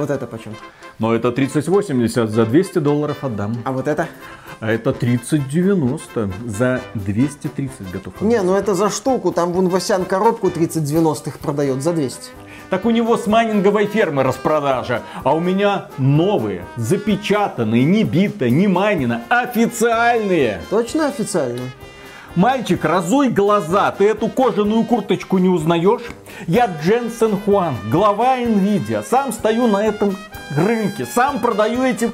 Вот 0.00 0.08
это 0.08 0.26
почем? 0.26 0.56
Но 0.98 1.14
это 1.14 1.30
3080 1.30 2.30
за 2.30 2.46
200 2.46 2.78
долларов 2.78 3.22
отдам. 3.22 3.58
А 3.66 3.72
вот 3.72 3.86
это? 3.86 4.08
А 4.58 4.70
это 4.72 4.94
3090 4.94 6.30
за 6.46 6.80
230 6.94 7.90
готов 7.92 8.14
отдать. 8.16 8.22
Не, 8.22 8.40
ну 8.40 8.54
это 8.54 8.74
за 8.74 8.88
штуку. 8.88 9.30
Там 9.30 9.52
вон 9.52 9.68
Васян 9.68 10.06
коробку 10.06 10.50
3090 10.50 11.32
продает 11.42 11.82
за 11.82 11.92
200. 11.92 12.30
Так 12.70 12.86
у 12.86 12.90
него 12.90 13.18
с 13.18 13.26
майнинговой 13.26 13.84
фермы 13.84 14.22
распродажа, 14.22 15.02
а 15.22 15.34
у 15.34 15.40
меня 15.40 15.90
новые, 15.98 16.64
запечатанные, 16.76 17.84
не 17.84 18.04
бита, 18.04 18.48
не 18.48 18.68
майнина, 18.68 19.20
официальные. 19.28 20.62
Точно 20.70 21.08
официально? 21.08 21.60
Мальчик, 22.36 22.84
разуй 22.84 23.28
глаза, 23.28 23.90
ты 23.90 24.06
эту 24.08 24.28
кожаную 24.28 24.84
курточку 24.84 25.38
не 25.38 25.48
узнаешь? 25.48 26.02
Я 26.46 26.66
Дженсен 26.66 27.36
Хуан, 27.40 27.74
глава 27.90 28.38
Nvidia, 28.38 29.02
сам 29.02 29.32
стою 29.32 29.66
на 29.66 29.84
этом 29.84 30.16
рынке, 30.56 31.06
сам 31.06 31.40
продаю 31.40 31.82
эти 31.82 32.12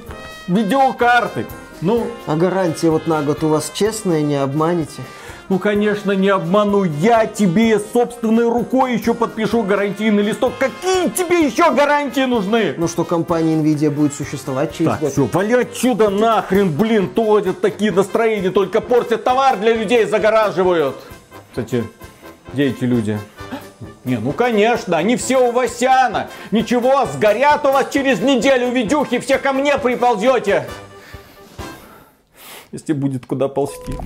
видеокарты. 0.49 1.45
Ну, 1.83 2.07
А 2.27 2.35
гарантия 2.37 2.89
вот 2.89 3.07
на 3.07 3.21
год 3.23 3.45
у 3.45 3.49
вас 3.49 3.71
честная, 3.75 4.23
не 4.23 4.37
обманете? 4.37 5.03
Ну, 5.49 5.59
конечно, 5.59 6.13
не 6.13 6.29
обману. 6.29 6.85
Я 6.85 7.27
тебе 7.27 7.79
собственной 7.79 8.49
рукой 8.49 8.95
еще 8.95 9.15
подпишу 9.15 9.63
гарантийный 9.63 10.23
листок. 10.23 10.55
Какие 10.59 11.09
тебе 11.11 11.47
еще 11.47 11.71
гарантии 11.73 12.25
нужны? 12.25 12.75
Ну 12.77 12.89
что 12.89 13.05
компания 13.05 13.55
Nvidia 13.55 13.91
будет 13.91 14.15
существовать 14.15 14.75
через 14.75 14.93
Так, 14.93 15.01
год? 15.01 15.13
все, 15.13 15.25
вали 15.25 15.55
отсюда 15.55 16.11
нахрен, 16.11 16.73
блин, 16.73 17.09
тодят 17.09 17.61
такие 17.61 17.93
настроения, 17.93 18.51
только 18.51 18.81
портят 18.81 19.25
товар 19.25 19.57
для 19.59 19.75
людей, 19.75 20.05
загораживают. 20.07 20.97
Кстати, 21.51 21.85
где 22.53 22.67
эти 22.67 22.85
люди? 22.85 23.19
Не, 24.05 24.17
ну 24.17 24.33
конечно, 24.33 24.97
они 24.97 25.17
все 25.17 25.49
у 25.49 25.53
Васяна. 25.53 26.29
Ничего, 26.51 27.07
сгорят 27.07 27.65
у 27.67 27.73
вас 27.73 27.89
через 27.93 28.21
неделю 28.21 28.71
видюхи, 28.71 29.19
все 29.19 29.39
ко 29.39 29.53
мне 29.53 29.79
приползете. 29.79 30.67
Если 32.73 32.93
будет 32.93 33.27
куда 33.27 33.49
ползти. 33.49 33.97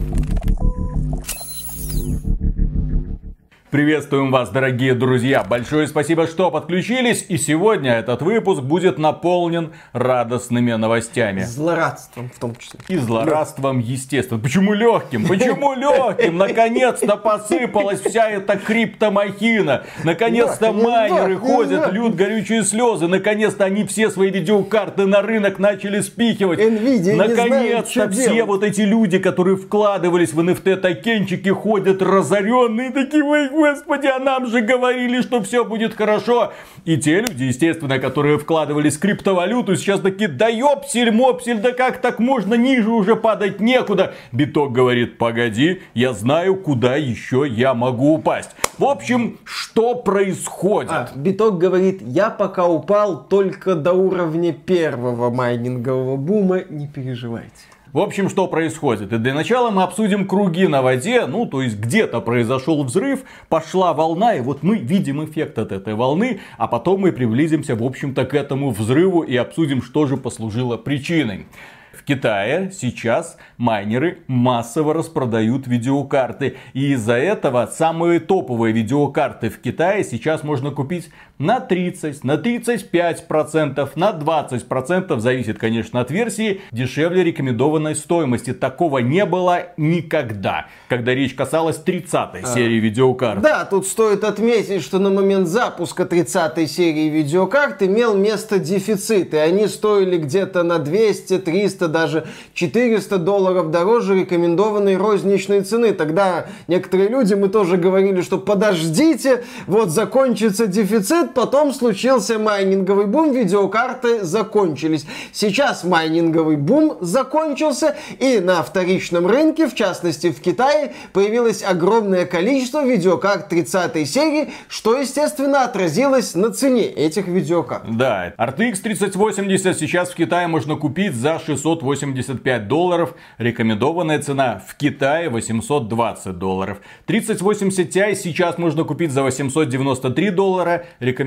Приветствуем 3.70 4.32
вас, 4.32 4.50
дорогие 4.50 4.94
друзья! 4.94 5.44
Большое 5.44 5.86
спасибо, 5.86 6.26
что 6.26 6.50
подключились. 6.50 7.24
И 7.28 7.36
сегодня 7.36 7.92
этот 7.92 8.20
выпуск 8.20 8.62
будет 8.62 8.98
наполнен 8.98 9.70
радостными 9.92 10.72
новостями. 10.72 11.42
Злорадством 11.42 12.30
в 12.34 12.40
том 12.40 12.56
числе. 12.56 12.80
И 12.88 12.96
злорадством, 12.96 13.78
естественно. 13.78 14.40
Почему 14.40 14.72
легким? 14.72 15.24
Почему 15.24 15.74
легким? 15.74 16.36
Наконец-то 16.36 17.16
посыпалась 17.16 18.00
вся 18.00 18.28
эта 18.28 18.56
криптомахина. 18.56 19.84
Наконец-то 20.02 20.72
майнеры 20.72 21.34
лёгким, 21.34 21.48
ходят, 21.48 21.92
льют 21.92 22.16
горючие 22.16 22.64
слезы. 22.64 23.06
Наконец-то 23.06 23.66
они 23.66 23.84
все 23.84 24.10
свои 24.10 24.32
видеокарты 24.32 25.06
на 25.06 25.22
рынок 25.22 25.60
начали 25.60 26.00
спихивать. 26.00 26.58
Наконец-то 26.58 28.10
все 28.10 28.42
вот 28.42 28.64
эти 28.64 28.80
люди, 28.80 29.20
которые 29.20 29.56
вкладывались 29.56 30.32
в 30.32 30.40
NFT-токенчики, 30.40 31.50
ходят 31.50 32.02
разоренные. 32.02 32.90
Такие, 32.90 33.22
господи, 33.60 34.06
а 34.06 34.18
нам 34.18 34.46
же 34.46 34.62
говорили, 34.62 35.20
что 35.20 35.42
все 35.42 35.64
будет 35.64 35.94
хорошо. 35.94 36.52
И 36.84 36.96
те 36.96 37.20
люди, 37.20 37.44
естественно, 37.44 37.98
которые 37.98 38.38
вкладывались 38.38 38.96
в 38.96 39.00
криптовалюту, 39.00 39.76
сейчас 39.76 40.00
такие, 40.00 40.28
да 40.28 40.48
ёпсель, 40.48 41.10
мопсель, 41.10 41.58
да 41.58 41.72
как 41.72 42.00
так 42.00 42.18
можно, 42.18 42.54
ниже 42.54 42.90
уже 42.90 43.16
падать 43.16 43.60
некуда. 43.60 44.14
Биток 44.32 44.72
говорит, 44.72 45.18
погоди, 45.18 45.82
я 45.94 46.12
знаю, 46.12 46.56
куда 46.56 46.96
еще 46.96 47.46
я 47.46 47.74
могу 47.74 48.14
упасть. 48.14 48.50
В 48.78 48.84
общем, 48.84 49.38
что 49.44 49.94
происходит? 49.94 50.90
А, 50.90 51.10
Биток 51.14 51.58
говорит, 51.58 52.00
я 52.02 52.30
пока 52.30 52.66
упал 52.66 53.24
только 53.28 53.74
до 53.74 53.92
уровня 53.92 54.52
первого 54.52 55.30
майнингового 55.30 56.16
бума, 56.16 56.62
не 56.68 56.88
переживайте. 56.88 57.69
В 57.92 57.98
общем, 57.98 58.28
что 58.28 58.46
происходит? 58.46 59.12
И 59.12 59.18
для 59.18 59.34
начала 59.34 59.72
мы 59.72 59.82
обсудим 59.82 60.28
круги 60.28 60.68
на 60.68 60.80
воде. 60.80 61.26
Ну, 61.26 61.44
то 61.44 61.60
есть 61.60 61.76
где-то 61.76 62.20
произошел 62.20 62.84
взрыв, 62.84 63.24
пошла 63.48 63.92
волна, 63.92 64.34
и 64.34 64.40
вот 64.40 64.62
мы 64.62 64.78
видим 64.78 65.24
эффект 65.24 65.58
от 65.58 65.72
этой 65.72 65.94
волны, 65.94 66.38
а 66.56 66.68
потом 66.68 67.00
мы 67.00 67.10
приблизимся, 67.10 67.74
в 67.74 67.82
общем-то, 67.82 68.26
к 68.26 68.34
этому 68.34 68.70
взрыву 68.70 69.22
и 69.22 69.34
обсудим, 69.34 69.82
что 69.82 70.06
же 70.06 70.16
послужило 70.16 70.76
причиной. 70.76 71.46
В 71.92 72.04
Китае 72.04 72.70
сейчас 72.72 73.36
майнеры 73.56 74.20
массово 74.28 74.94
распродают 74.94 75.66
видеокарты. 75.66 76.56
И 76.72 76.92
из-за 76.92 77.14
этого 77.14 77.66
самые 77.66 78.20
топовые 78.20 78.72
видеокарты 78.72 79.50
в 79.50 79.58
Китае 79.60 80.04
сейчас 80.04 80.44
можно 80.44 80.70
купить 80.70 81.10
на 81.40 81.58
30, 81.58 82.22
на 82.22 82.36
35 82.36 83.26
процентов, 83.26 83.96
на 83.96 84.12
20 84.12 84.68
процентов, 84.68 85.20
зависит, 85.20 85.58
конечно, 85.58 86.00
от 86.00 86.10
версии, 86.10 86.60
дешевле 86.70 87.24
рекомендованной 87.24 87.96
стоимости. 87.96 88.52
Такого 88.52 88.98
не 88.98 89.24
было 89.24 89.62
никогда, 89.78 90.66
когда 90.88 91.14
речь 91.14 91.34
касалась 91.34 91.78
30 91.78 92.46
серии 92.46 92.78
видеокарт. 92.78 93.40
Да, 93.40 93.64
тут 93.64 93.86
стоит 93.86 94.22
отметить, 94.22 94.82
что 94.82 94.98
на 94.98 95.08
момент 95.08 95.48
запуска 95.48 96.02
30-й 96.02 96.66
серии 96.66 97.08
видеокарт 97.08 97.82
имел 97.82 98.14
место 98.14 98.58
дефицит, 98.58 99.32
и 99.32 99.38
они 99.38 99.66
стоили 99.66 100.18
где-то 100.18 100.62
на 100.62 100.78
200, 100.78 101.38
300, 101.38 101.88
даже 101.88 102.26
400 102.52 103.16
долларов 103.16 103.70
дороже 103.70 104.20
рекомендованной 104.20 104.98
розничной 104.98 105.62
цены. 105.62 105.92
Тогда 105.94 106.48
некоторые 106.68 107.08
люди, 107.08 107.32
мы 107.32 107.48
тоже 107.48 107.78
говорили, 107.78 108.20
что 108.20 108.36
подождите, 108.36 109.42
вот 109.66 109.88
закончится 109.88 110.66
дефицит, 110.66 111.29
потом 111.34 111.72
случился 111.72 112.38
майнинговый 112.38 113.06
бум, 113.06 113.32
видеокарты 113.32 114.24
закончились. 114.24 115.06
Сейчас 115.32 115.84
майнинговый 115.84 116.56
бум 116.56 116.98
закончился, 117.00 117.96
и 118.18 118.40
на 118.40 118.62
вторичном 118.62 119.26
рынке, 119.26 119.68
в 119.68 119.74
частности 119.74 120.30
в 120.30 120.40
Китае, 120.40 120.94
появилось 121.12 121.62
огромное 121.62 122.26
количество 122.26 122.84
видеокарт 122.84 123.48
30 123.48 124.08
серии, 124.08 124.52
что, 124.68 124.98
естественно, 124.98 125.64
отразилось 125.64 126.34
на 126.34 126.52
цене 126.52 126.86
этих 126.86 127.26
видеокарт. 127.26 127.96
Да, 127.96 128.32
RTX 128.36 128.80
3080 128.82 129.78
сейчас 129.78 130.10
в 130.10 130.14
Китае 130.14 130.48
можно 130.48 130.76
купить 130.76 131.14
за 131.14 131.40
685 131.44 132.68
долларов. 132.68 133.14
Рекомендованная 133.38 134.20
цена 134.20 134.62
в 134.66 134.76
Китае 134.76 135.28
820 135.28 136.38
долларов. 136.38 136.78
3080 137.06 137.96
Ti 137.96 138.14
сейчас 138.14 138.58
можно 138.58 138.84
купить 138.84 139.12
за 139.12 139.22
893 139.22 140.30
доллара. 140.30 140.84
Рекомендованная 141.00 141.19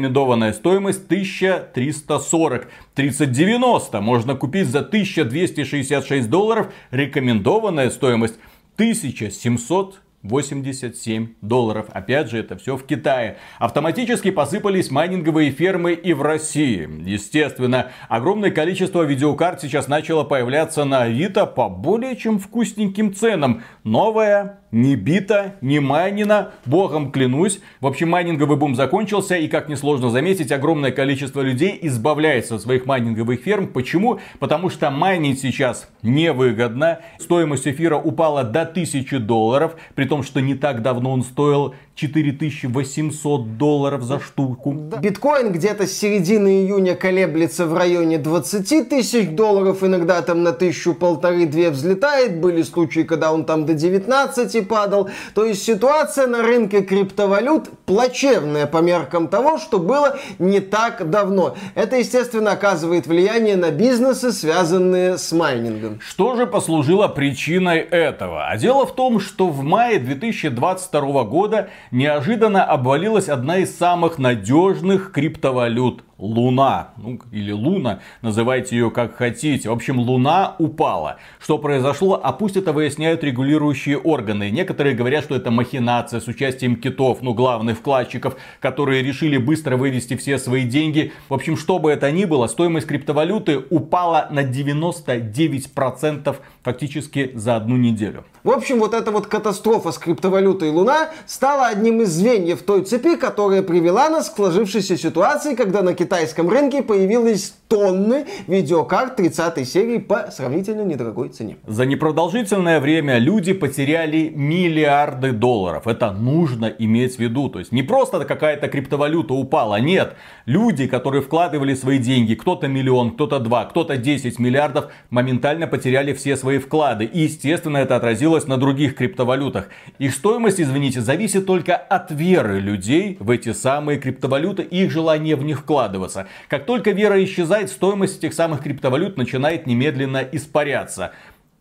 стоимость 0.53 1.05
1340. 1.05 2.67
3090 2.95 4.01
можно 4.01 4.35
купить 4.35 4.67
за 4.67 4.79
1266 4.79 6.29
долларов. 6.29 6.73
Рекомендованная 6.91 7.89
стоимость 7.89 8.35
1700 8.75 10.02
87 10.23 11.35
долларов. 11.41 11.88
Опять 11.91 12.31
же, 12.31 12.39
это 12.39 12.57
все 12.57 12.78
в 12.78 12.85
Китае. 12.85 13.38
Автоматически 13.59 14.31
посыпались 14.31 14.89
майнинговые 14.89 15.51
фермы 15.51 15.94
и 15.94 16.13
в 16.13 16.22
России. 16.22 16.89
Естественно, 17.06 17.91
огромное 18.09 18.51
количество 18.51 19.03
видеокарт 19.03 19.62
сейчас 19.62 19.88
начало 19.88 20.23
появляться 20.23 20.85
на 20.85 21.03
Авито 21.03 21.45
по 21.45 21.69
более 21.69 22.16
чем 22.16 22.39
вкусненьким 22.39 23.13
ценам. 23.13 23.63
Новая, 23.83 24.59
не 24.73 24.95
бита, 24.95 25.56
не 25.62 25.79
майнина, 25.79 26.53
богом 26.66 27.12
клянусь. 27.12 27.59
В 27.79 27.85
общем, 27.85 28.09
майнинговый 28.09 28.57
бум 28.57 28.75
закончился, 28.75 29.35
и, 29.35 29.47
как 29.47 29.69
несложно 29.69 30.09
заметить, 30.09 30.51
огромное 30.51 30.91
количество 30.91 31.41
людей 31.41 31.78
избавляется 31.83 32.56
от 32.56 32.62
своих 32.62 32.85
майнинговых 32.88 33.41
ферм. 33.41 33.67
Почему? 33.67 34.19
Потому 34.39 34.69
что 34.69 34.89
майнить 34.89 35.41
сейчас 35.41 35.89
невыгодно. 36.01 37.00
Стоимость 37.19 37.67
эфира 37.67 37.97
упала 37.97 38.44
до 38.44 38.62
1000 38.62 39.19
долларов, 39.19 39.75
при 39.94 40.06
том, 40.13 40.22
что 40.22 40.41
не 40.41 40.53
так 40.53 40.84
давно 40.84 41.12
он 41.12 41.24
стоил 41.24 41.74
4800 41.96 43.57
долларов 43.57 44.03
за 44.03 44.19
штуку. 44.19 44.72
Биткоин 44.72 45.51
где-то 45.51 45.86
с 45.86 45.92
середины 45.92 46.63
июня 46.63 46.95
колеблется 46.95 47.68
в 47.68 47.75
районе 47.75 48.18
20 48.18 48.89
тысяч 48.89 49.30
долларов, 49.30 49.83
иногда 49.83 50.21
там 50.21 50.42
на 50.44 50.51
тысячу 50.51 50.94
полторы-две 50.95 51.69
взлетает, 51.69 52.39
были 52.39 52.63
случаи, 52.63 53.01
когда 53.01 53.31
он 53.31 53.45
там 53.45 53.65
до 53.65 53.74
19 53.74 54.68
падал. 54.68 55.10
То 55.36 55.45
есть 55.45 55.63
ситуация 55.63 56.27
на 56.27 56.42
рынке 56.42 56.81
криптовалют 56.81 57.69
плачевная 57.86 58.66
по 58.66 58.77
меркам 58.77 59.27
того, 59.27 59.59
что 59.59 59.77
было 59.80 60.18
не 60.39 60.59
так 60.62 61.09
давно. 61.09 61.56
Это, 61.75 61.98
естественно, 61.98 62.54
оказывает 62.54 63.06
влияние 63.06 63.56
на 63.56 63.69
бизнесы, 63.69 64.31
связанные 64.31 65.18
с 65.19 65.31
майнингом. 65.31 66.00
Что 66.01 66.36
же 66.36 66.48
послужило 66.48 67.07
причиной 67.07 67.80
этого? 67.80 68.48
А 68.48 68.57
дело 68.57 68.88
в 68.88 68.95
том, 68.95 69.19
что 69.19 69.48
в 69.48 69.62
мае 69.63 70.00
2022 70.03 71.23
года 71.23 71.69
неожиданно 71.91 72.63
обвалилась 72.63 73.29
одна 73.29 73.57
из 73.57 73.75
самых 73.75 74.19
надежных 74.19 75.11
криптовалют 75.11 76.03
Луна. 76.23 76.93
Ну, 76.97 77.19
или 77.31 77.51
Луна, 77.51 77.99
называйте 78.21 78.77
ее 78.77 78.91
как 78.91 79.15
хотите. 79.15 79.69
В 79.69 79.73
общем, 79.73 79.99
Луна 79.99 80.55
упала. 80.57 81.17
Что 81.39 81.57
произошло? 81.57 82.19
А 82.23 82.31
пусть 82.31 82.55
это 82.55 82.71
выясняют 82.71 83.23
регулирующие 83.23 83.97
органы. 83.97 84.49
Некоторые 84.49 84.95
говорят, 84.95 85.25
что 85.25 85.35
это 85.35 85.51
махинация 85.51 86.21
с 86.21 86.27
участием 86.27 86.77
китов, 86.77 87.19
ну, 87.21 87.33
главных 87.33 87.79
вкладчиков, 87.79 88.37
которые 88.61 89.03
решили 89.03 89.37
быстро 89.37 89.75
вывести 89.75 90.15
все 90.15 90.37
свои 90.37 90.63
деньги. 90.63 91.11
В 91.27 91.33
общем, 91.33 91.57
что 91.57 91.77
бы 91.79 91.91
это 91.91 92.09
ни 92.11 92.23
было, 92.25 92.47
стоимость 92.47 92.87
криптовалюты 92.87 93.61
упала 93.69 94.27
на 94.31 94.43
99% 94.43 96.37
фактически 96.63 97.31
за 97.35 97.57
одну 97.57 97.75
неделю. 97.75 98.23
В 98.43 98.51
общем, 98.51 98.79
вот 98.79 98.93
эта 98.93 99.11
вот 99.11 99.27
катастрофа 99.27 99.91
с 99.91 99.97
криптовалютой 99.97 100.69
Луна 100.69 101.11
стала 101.25 101.67
одним 101.67 102.01
из 102.01 102.09
звеньев 102.09 102.61
той 102.63 102.83
цепи, 102.83 103.15
которая 103.15 103.63
привела 103.63 104.09
нас 104.09 104.29
к 104.29 104.35
сложившейся 104.35 104.97
ситуации, 104.97 105.55
когда 105.55 105.81
на 105.81 105.93
китайском 106.13 106.48
рынке 106.48 106.83
появились 106.83 107.56
тонны 107.68 108.27
видеокарт 108.45 109.15
30 109.15 109.68
серии 109.68 109.98
по 109.98 110.30
сравнительно 110.30 110.83
недорогой 110.83 111.30
цене. 111.30 111.57
За 111.65 111.88
непродолжительное 111.88 112.80
время 112.80 113.18
люди 113.18 113.54
потеряли 113.54 114.31
миллиарды 114.36 115.31
долларов. 115.31 115.88
Это 115.88 116.12
нужно 116.12 116.68
иметь 116.68 117.15
в 117.15 117.19
виду. 117.19 117.50
То 117.50 117.57
есть 117.57 117.71
не 117.71 117.81
просто 117.81 118.24
какая-то 118.25 118.68
криптовалюта 118.68 119.33
упала, 119.33 119.80
нет. 119.80 120.13
Люди, 120.45 120.86
которые 120.86 121.24
вкладывали 121.24 121.74
свои 121.74 121.98
деньги, 121.98 122.36
кто-то 122.36 122.68
миллион, 122.68 123.12
кто-то 123.13 123.39
два, 123.39 123.66
кто-то 123.66 123.98
10 123.98 124.38
миллиардов, 124.38 124.92
моментально 125.09 125.66
потеряли 125.66 126.13
все 126.13 126.38
свои 126.38 126.59
вклады. 126.59 127.06
И, 127.06 127.21
естественно, 127.21 127.77
это 127.77 127.95
отразилось 127.95 128.45
на 128.45 128.57
других 128.57 128.95
криптовалютах. 128.95 129.69
Их 129.98 130.13
стоимость, 130.13 130.62
извините, 130.62 131.01
зависит 131.01 131.48
только 131.48 131.75
от 131.75 132.12
веры 132.12 132.59
людей 132.59 133.18
в 133.19 133.31
эти 133.31 133.51
самые 133.51 133.98
криптовалюты 133.98 134.62
и 134.62 134.83
их 134.83 134.92
желания 134.92 135.36
в 135.36 135.44
них 135.44 135.66
вкладываться. 135.94 136.28
Как 136.48 136.66
только 136.66 136.92
вера 136.92 137.24
исчезает, 137.24 137.69
стоимость 137.69 138.24
этих 138.24 138.34
самых 138.34 138.62
криптовалют 138.63 139.18
начинает 139.18 139.68
немедленно 139.68 140.24
испаряться. 140.31 141.12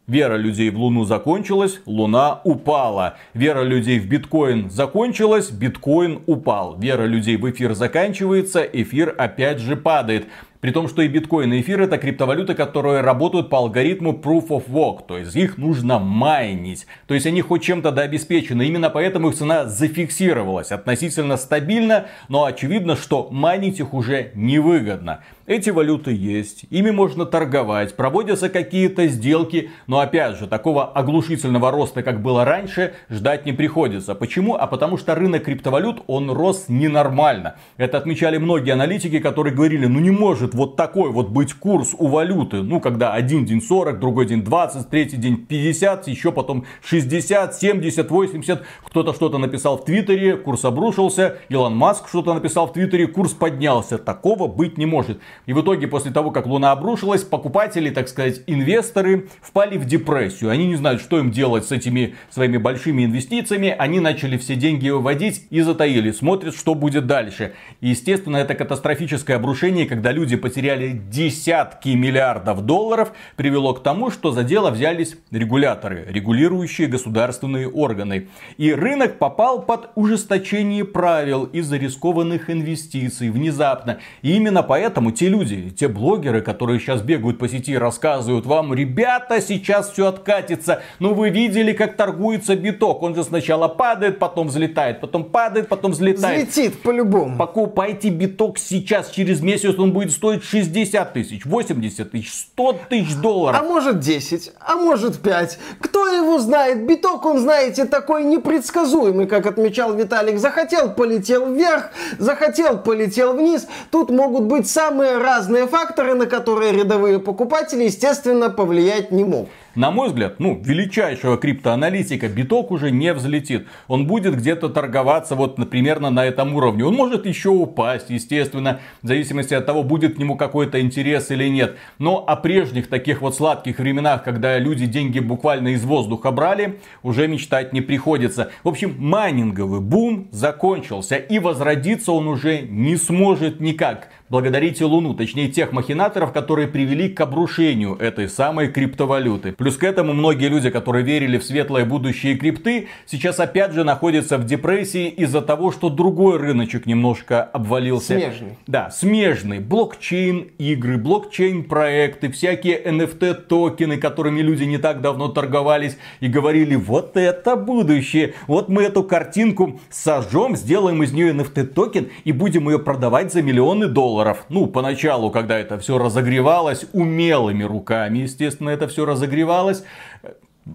Вера 0.09 0.37
людей 0.37 0.71
в 0.71 0.79
Луну 0.79 1.05
закончилась, 1.05 1.81
Луна 1.87 2.41
упала. 2.43 3.17
Вера 3.35 3.63
людей 3.63 4.01
в 4.01 4.09
биткоин 4.09 4.69
закончилась, 4.69 5.51
биткоин 5.51 6.23
упал. 6.27 6.77
Вера 6.79 7.05
людей 7.05 7.37
в 7.37 7.49
эфир 7.49 7.75
заканчивается, 7.75 8.63
эфир 8.63 9.15
опять 9.17 9.61
же 9.61 9.77
падает. 9.77 10.27
При 10.63 10.71
том, 10.71 10.87
что 10.87 11.03
и 11.03 11.09
биткоин, 11.09 11.53
и 11.53 11.61
эфир 11.61 11.83
это 11.83 11.99
криптовалюты, 11.99 12.55
которые 12.55 13.01
работают 13.01 13.51
по 13.51 13.59
алгоритму 13.59 14.13
Proof 14.13 14.47
of 14.51 14.69
Work. 14.69 15.07
То 15.09 15.19
есть 15.19 15.35
их 15.35 15.59
нужно 15.59 15.99
майнить. 15.99 16.87
То 17.09 17.15
есть 17.15 17.27
они 17.27 17.41
хоть 17.43 17.65
чем-то 17.65 17.91
да 17.91 18.03
обеспечены. 18.03 18.63
Именно 18.63 18.89
поэтому 18.89 19.31
их 19.31 19.35
цена 19.35 19.67
зафиксировалась 19.67 20.71
относительно 20.71 21.37
стабильно. 21.37 22.07
Но 22.29 22.45
очевидно, 22.45 22.95
что 22.95 23.29
майнить 23.33 23.81
их 23.81 23.93
уже 23.93 24.31
невыгодно. 24.37 25.25
Эти 25.47 25.71
валюты 25.71 26.13
есть, 26.13 26.67
ими 26.71 26.91
можно 26.93 27.27
торговать, 27.27 27.97
проводятся 27.97 28.49
какие-то 28.49 29.09
сделки, 29.09 29.71
но 29.89 29.99
опять 29.99 30.39
же, 30.39 30.47
такого 30.47 30.85
оглушительного 30.85 31.73
роста, 31.73 32.05
как 32.05 32.23
было 32.23 32.45
раньше, 32.45 32.95
ждать 33.11 33.45
не 33.45 33.53
приходится. 33.53 34.15
Почему? 34.15 34.55
А 34.55 34.69
потому 34.69 34.97
что 34.97 35.17
рынок 35.17 35.45
криптовалют, 35.45 36.05
он 36.07 36.31
рос 36.31 36.67
ненормально. 36.69 37.57
Это 37.77 37.99
отмечали 37.99 38.39
многие 38.39 38.71
аналитики, 38.71 39.19
которые 39.19 39.53
говорили, 39.53 39.87
ну 39.87 39.99
не 39.99 40.13
может 40.13 40.52
вот 40.55 40.77
такой 40.77 41.11
вот 41.11 41.29
быть 41.29 41.55
курс 41.55 41.95
у 41.99 42.09
валюты. 42.09 42.63
Ну, 42.63 42.81
когда 42.81 43.13
один 43.13 43.45
день 43.45 43.63
40, 43.63 43.99
другой 43.99 44.27
день 44.27 44.43
20, 44.43 44.89
третий 44.89 45.17
день 45.17 45.37
50, 45.37 46.09
еще 46.09 46.33
потом 46.33 46.65
60, 46.85 47.55
70, 47.55 48.11
80. 48.11 48.63
Кто-то 48.85 49.15
что-то 49.15 49.39
написал 49.39 49.79
в 49.79 49.85
Твиттере, 49.85 50.37
курс 50.37 50.65
обрушился. 50.65 51.39
Илон 51.49 51.77
Маск 51.77 52.09
что-то 52.09 52.35
написал 52.35 52.67
в 52.67 52.73
Твиттере, 52.73 53.07
курс 53.07 53.33
поднялся. 53.33 53.99
Такого 53.99 54.49
быть 54.49 54.79
не 54.79 54.87
может. 54.87 55.21
И 55.47 55.53
в 55.53 55.61
итоге, 55.61 55.87
после 55.89 56.11
того, 56.11 56.31
как 56.31 56.47
Луна 56.47 56.73
обрушилась, 56.73 57.23
покупатели, 57.23 57.91
так 57.91 58.09
сказать, 58.09 58.43
инвесторы 58.47 59.29
впали 59.41 59.79
в 59.79 59.87
депрессию. 59.87 60.51
Они 60.51 60.67
не 60.67 60.77
знают, 60.77 61.01
что 61.01 61.19
им 61.19 61.31
делать 61.31 61.65
с 61.67 61.73
этими 61.73 62.15
своими 62.31 62.57
большими 62.59 63.05
инвестициями. 63.05 63.75
Они 63.77 64.01
начали 64.01 64.37
все 64.37 64.57
деньги 64.57 64.91
выводить 64.91 65.47
и 65.51 65.61
затаили. 65.61 66.13
Смотрят, 66.13 66.55
что 66.55 66.75
будет 66.75 67.07
дальше. 67.07 67.55
И, 67.81 67.89
естественно, 67.89 68.37
это 68.37 68.55
катастрофическое 68.55 69.37
обрушение, 69.37 69.87
когда 69.87 70.13
люди 70.13 70.37
потеряли 70.43 71.01
десятки 71.11 71.91
миллиардов 71.91 72.67
долларов, 72.67 73.13
привело 73.37 73.73
к 73.73 73.83
тому, 73.83 74.11
что 74.11 74.33
за 74.33 74.43
дело 74.43 74.71
взялись 74.71 75.17
регуляторы, 75.31 76.05
регулирующие 76.09 76.89
государственные 76.89 77.69
органы. 77.69 78.29
И 78.59 78.75
рынок 78.75 79.19
попал 79.19 79.63
под 79.63 79.91
ужесточение 79.95 80.85
правил 80.85 81.45
из-за 81.45 81.77
рискованных 81.79 82.51
инвестиций 82.51 83.31
внезапно. 83.31 83.99
И 84.23 84.37
именно 84.37 84.63
поэтому 84.63 85.13
те 85.13 85.29
люди, 85.29 85.71
те 85.71 85.89
блогеры, 85.89 86.43
которые 86.43 86.81
сейчас 86.81 87.01
бегают 87.01 87.39
по 87.39 87.49
сети 87.49 87.73
и 87.73 87.77
рассказывают 87.79 88.45
вам, 88.45 88.75
ребята, 88.75 89.41
сейчас 89.41 89.91
все 89.91 90.09
откатится. 90.09 90.83
Ну 90.99 91.15
вы 91.15 91.31
видели, 91.31 91.73
как 91.73 91.97
торгуется 91.97 92.57
биток. 92.57 93.03
Он 93.03 93.15
же 93.15 93.23
сначала 93.23 93.69
падает, 93.69 94.19
потом 94.19 94.49
взлетает, 94.49 95.01
потом 95.01 95.25
падает, 95.25 95.69
потом 95.69 95.93
взлетает. 95.93 96.49
Взлетит 96.49 96.83
по-любому. 96.83 97.39
Покупайте 97.39 98.09
биток 98.11 98.59
сейчас, 98.59 99.11
через 99.11 99.41
месяц 99.41 99.79
он 99.79 99.93
будет 99.93 100.11
стоить 100.11 100.32
60 100.41 101.13
тысяч, 101.13 101.45
80 101.45 102.11
тысяч, 102.11 102.33
100 102.33 102.77
тысяч 102.89 103.15
долларов. 103.17 103.61
А 103.61 103.65
может 103.65 104.01
10, 104.01 104.53
а 104.61 104.77
может 104.77 105.21
5. 105.21 105.59
Кто 105.81 106.09
его 106.09 106.39
знает? 106.39 106.87
Биток, 106.87 107.25
он, 107.27 107.39
знаете, 107.39 107.85
такой 107.85 108.25
непредсказуемый, 108.25 109.27
как 109.27 109.47
отмечал 109.47 109.95
Виталик. 109.95 110.39
Захотел, 110.39 110.93
полетел 110.93 111.53
вверх, 111.53 111.91
захотел, 112.19 112.79
полетел 112.79 113.35
вниз. 113.35 113.67
Тут 113.91 114.11
могут 114.11 114.45
быть 114.45 114.69
самые 114.69 115.19
разные 115.19 115.67
факторы, 115.67 116.15
на 116.15 116.27
которые 116.27 116.73
рядовые 116.73 117.19
покупатели, 117.19 117.85
естественно, 117.85 118.51
повлиять 118.51 119.11
не 119.11 119.25
могут. 119.25 119.51
На 119.75 119.91
мой 119.91 120.09
взгляд, 120.09 120.39
ну, 120.39 120.61
величайшего 120.63 121.39
криптоаналитика 121.39 122.29
биток 122.29 122.71
уже 122.71 122.91
не 122.91 123.15
взлетит. 123.15 123.67
Он 123.89 124.07
будет 124.07 124.37
где-то 124.37 124.69
торговаться 124.69 125.35
вот 125.35 125.57
примерно 125.71 126.11
на 126.11 126.27
этом 126.27 126.55
уровне. 126.55 126.85
Он 126.85 126.95
может 126.95 127.25
еще 127.25 127.49
упасть, 127.49 128.11
естественно, 128.11 128.81
в 129.01 129.07
зависимости 129.07 129.55
от 129.55 129.65
того, 129.65 129.83
будет 129.83 130.17
к 130.17 130.19
нему 130.19 130.37
какой-то 130.37 130.79
интерес 130.81 131.31
или 131.31 131.49
нет. 131.49 131.79
Но 131.99 132.23
о 132.27 132.37
прежних 132.37 132.89
таких 132.89 133.23
вот 133.23 133.35
сладких 133.35 133.79
временах, 133.79 134.25
когда 134.25 134.59
люди 134.59 134.85
деньги 134.85 135.21
буквально 135.21 135.69
из 135.69 135.85
воздуха 135.85 136.33
брали, 136.33 136.79
уже 137.03 137.27
мечтать 137.27 137.73
не 137.73 137.81
приходится. 137.81 138.51
В 138.65 138.69
общем, 138.69 138.95
майнинговый 138.99 139.81
бум 139.81 140.29
закончился 140.33 141.17
и 141.17 141.39
возродиться 141.39 142.13
он 142.13 142.29
уже 142.29 142.61
не 142.61 142.97
сможет 142.97 143.61
никак. 143.61 144.09
Благодарите 144.33 144.87
Луну, 144.87 145.13
точнее 145.13 145.49
тех 145.49 145.73
махинаторов, 145.73 146.33
которые 146.33 146.67
привели 146.67 147.11
к 147.11 147.21
обрушению 147.21 147.97
этой 147.97 148.31
самой 148.31 148.69
криптовалюты. 148.69 149.53
Плюс 149.53 149.77
к 149.77 149.85
этому 149.85 150.15
многие 150.15 150.49
люди, 150.49 150.71
которые 150.71 151.05
верили 151.05 151.37
в 151.37 151.45
светлое 151.45 151.85
будущее 151.85 152.39
крипты, 152.39 152.89
сейчас 153.05 153.41
опять 153.41 153.75
же 153.75 153.85
находятся 153.85 154.39
в 154.39 154.47
депрессии 154.47 155.09
из-за 155.09 155.43
того, 155.43 155.71
что 155.71 155.91
другой 155.91 156.39
рыночек 156.39 156.87
немножко 156.87 157.43
обвалился. 157.43 158.15
Смежный. 158.15 158.57
Да, 158.67 158.91
смежный. 158.91 159.59
Блокчейн 159.59 160.49
игры, 160.57 160.97
блокчейн 160.97 161.65
проекты, 161.65 162.31
всякие 162.31 162.83
NFT 162.83 163.35
токены, 163.35 163.99
которыми 163.99 164.41
люди 164.41 164.65
не 164.65 164.79
так 164.79 165.03
давно 165.03 165.29
торговались 165.29 165.99
и 166.21 166.29
говорили, 166.29 166.75
вот 166.75 167.19
это 167.19 167.55
будущее. 167.55 168.33
Вот 168.47 168.71
мы 168.71 168.85
эту 168.85 169.05
картинку 169.05 169.79
сожжем, 169.91 170.57
сделаем 170.57 171.03
из 171.03 171.13
нее 171.13 171.35
NFT 171.35 171.65
токен 171.65 172.09
и 172.25 172.33
будем 172.33 172.71
ее 172.71 172.79
продавать 172.79 173.31
за 173.31 173.43
миллионы 173.43 173.89
долларов 173.89 174.22
долларов. 174.23 174.45
Ну, 174.49 174.67
поначалу, 174.67 175.31
когда 175.31 175.59
это 175.59 175.79
все 175.79 175.99
разогревалось, 175.99 176.87
умелыми 176.93 177.65
руками, 177.65 178.19
естественно, 178.19 178.71
это 178.71 178.89
все 178.89 179.05
разогревалось, 179.05 179.85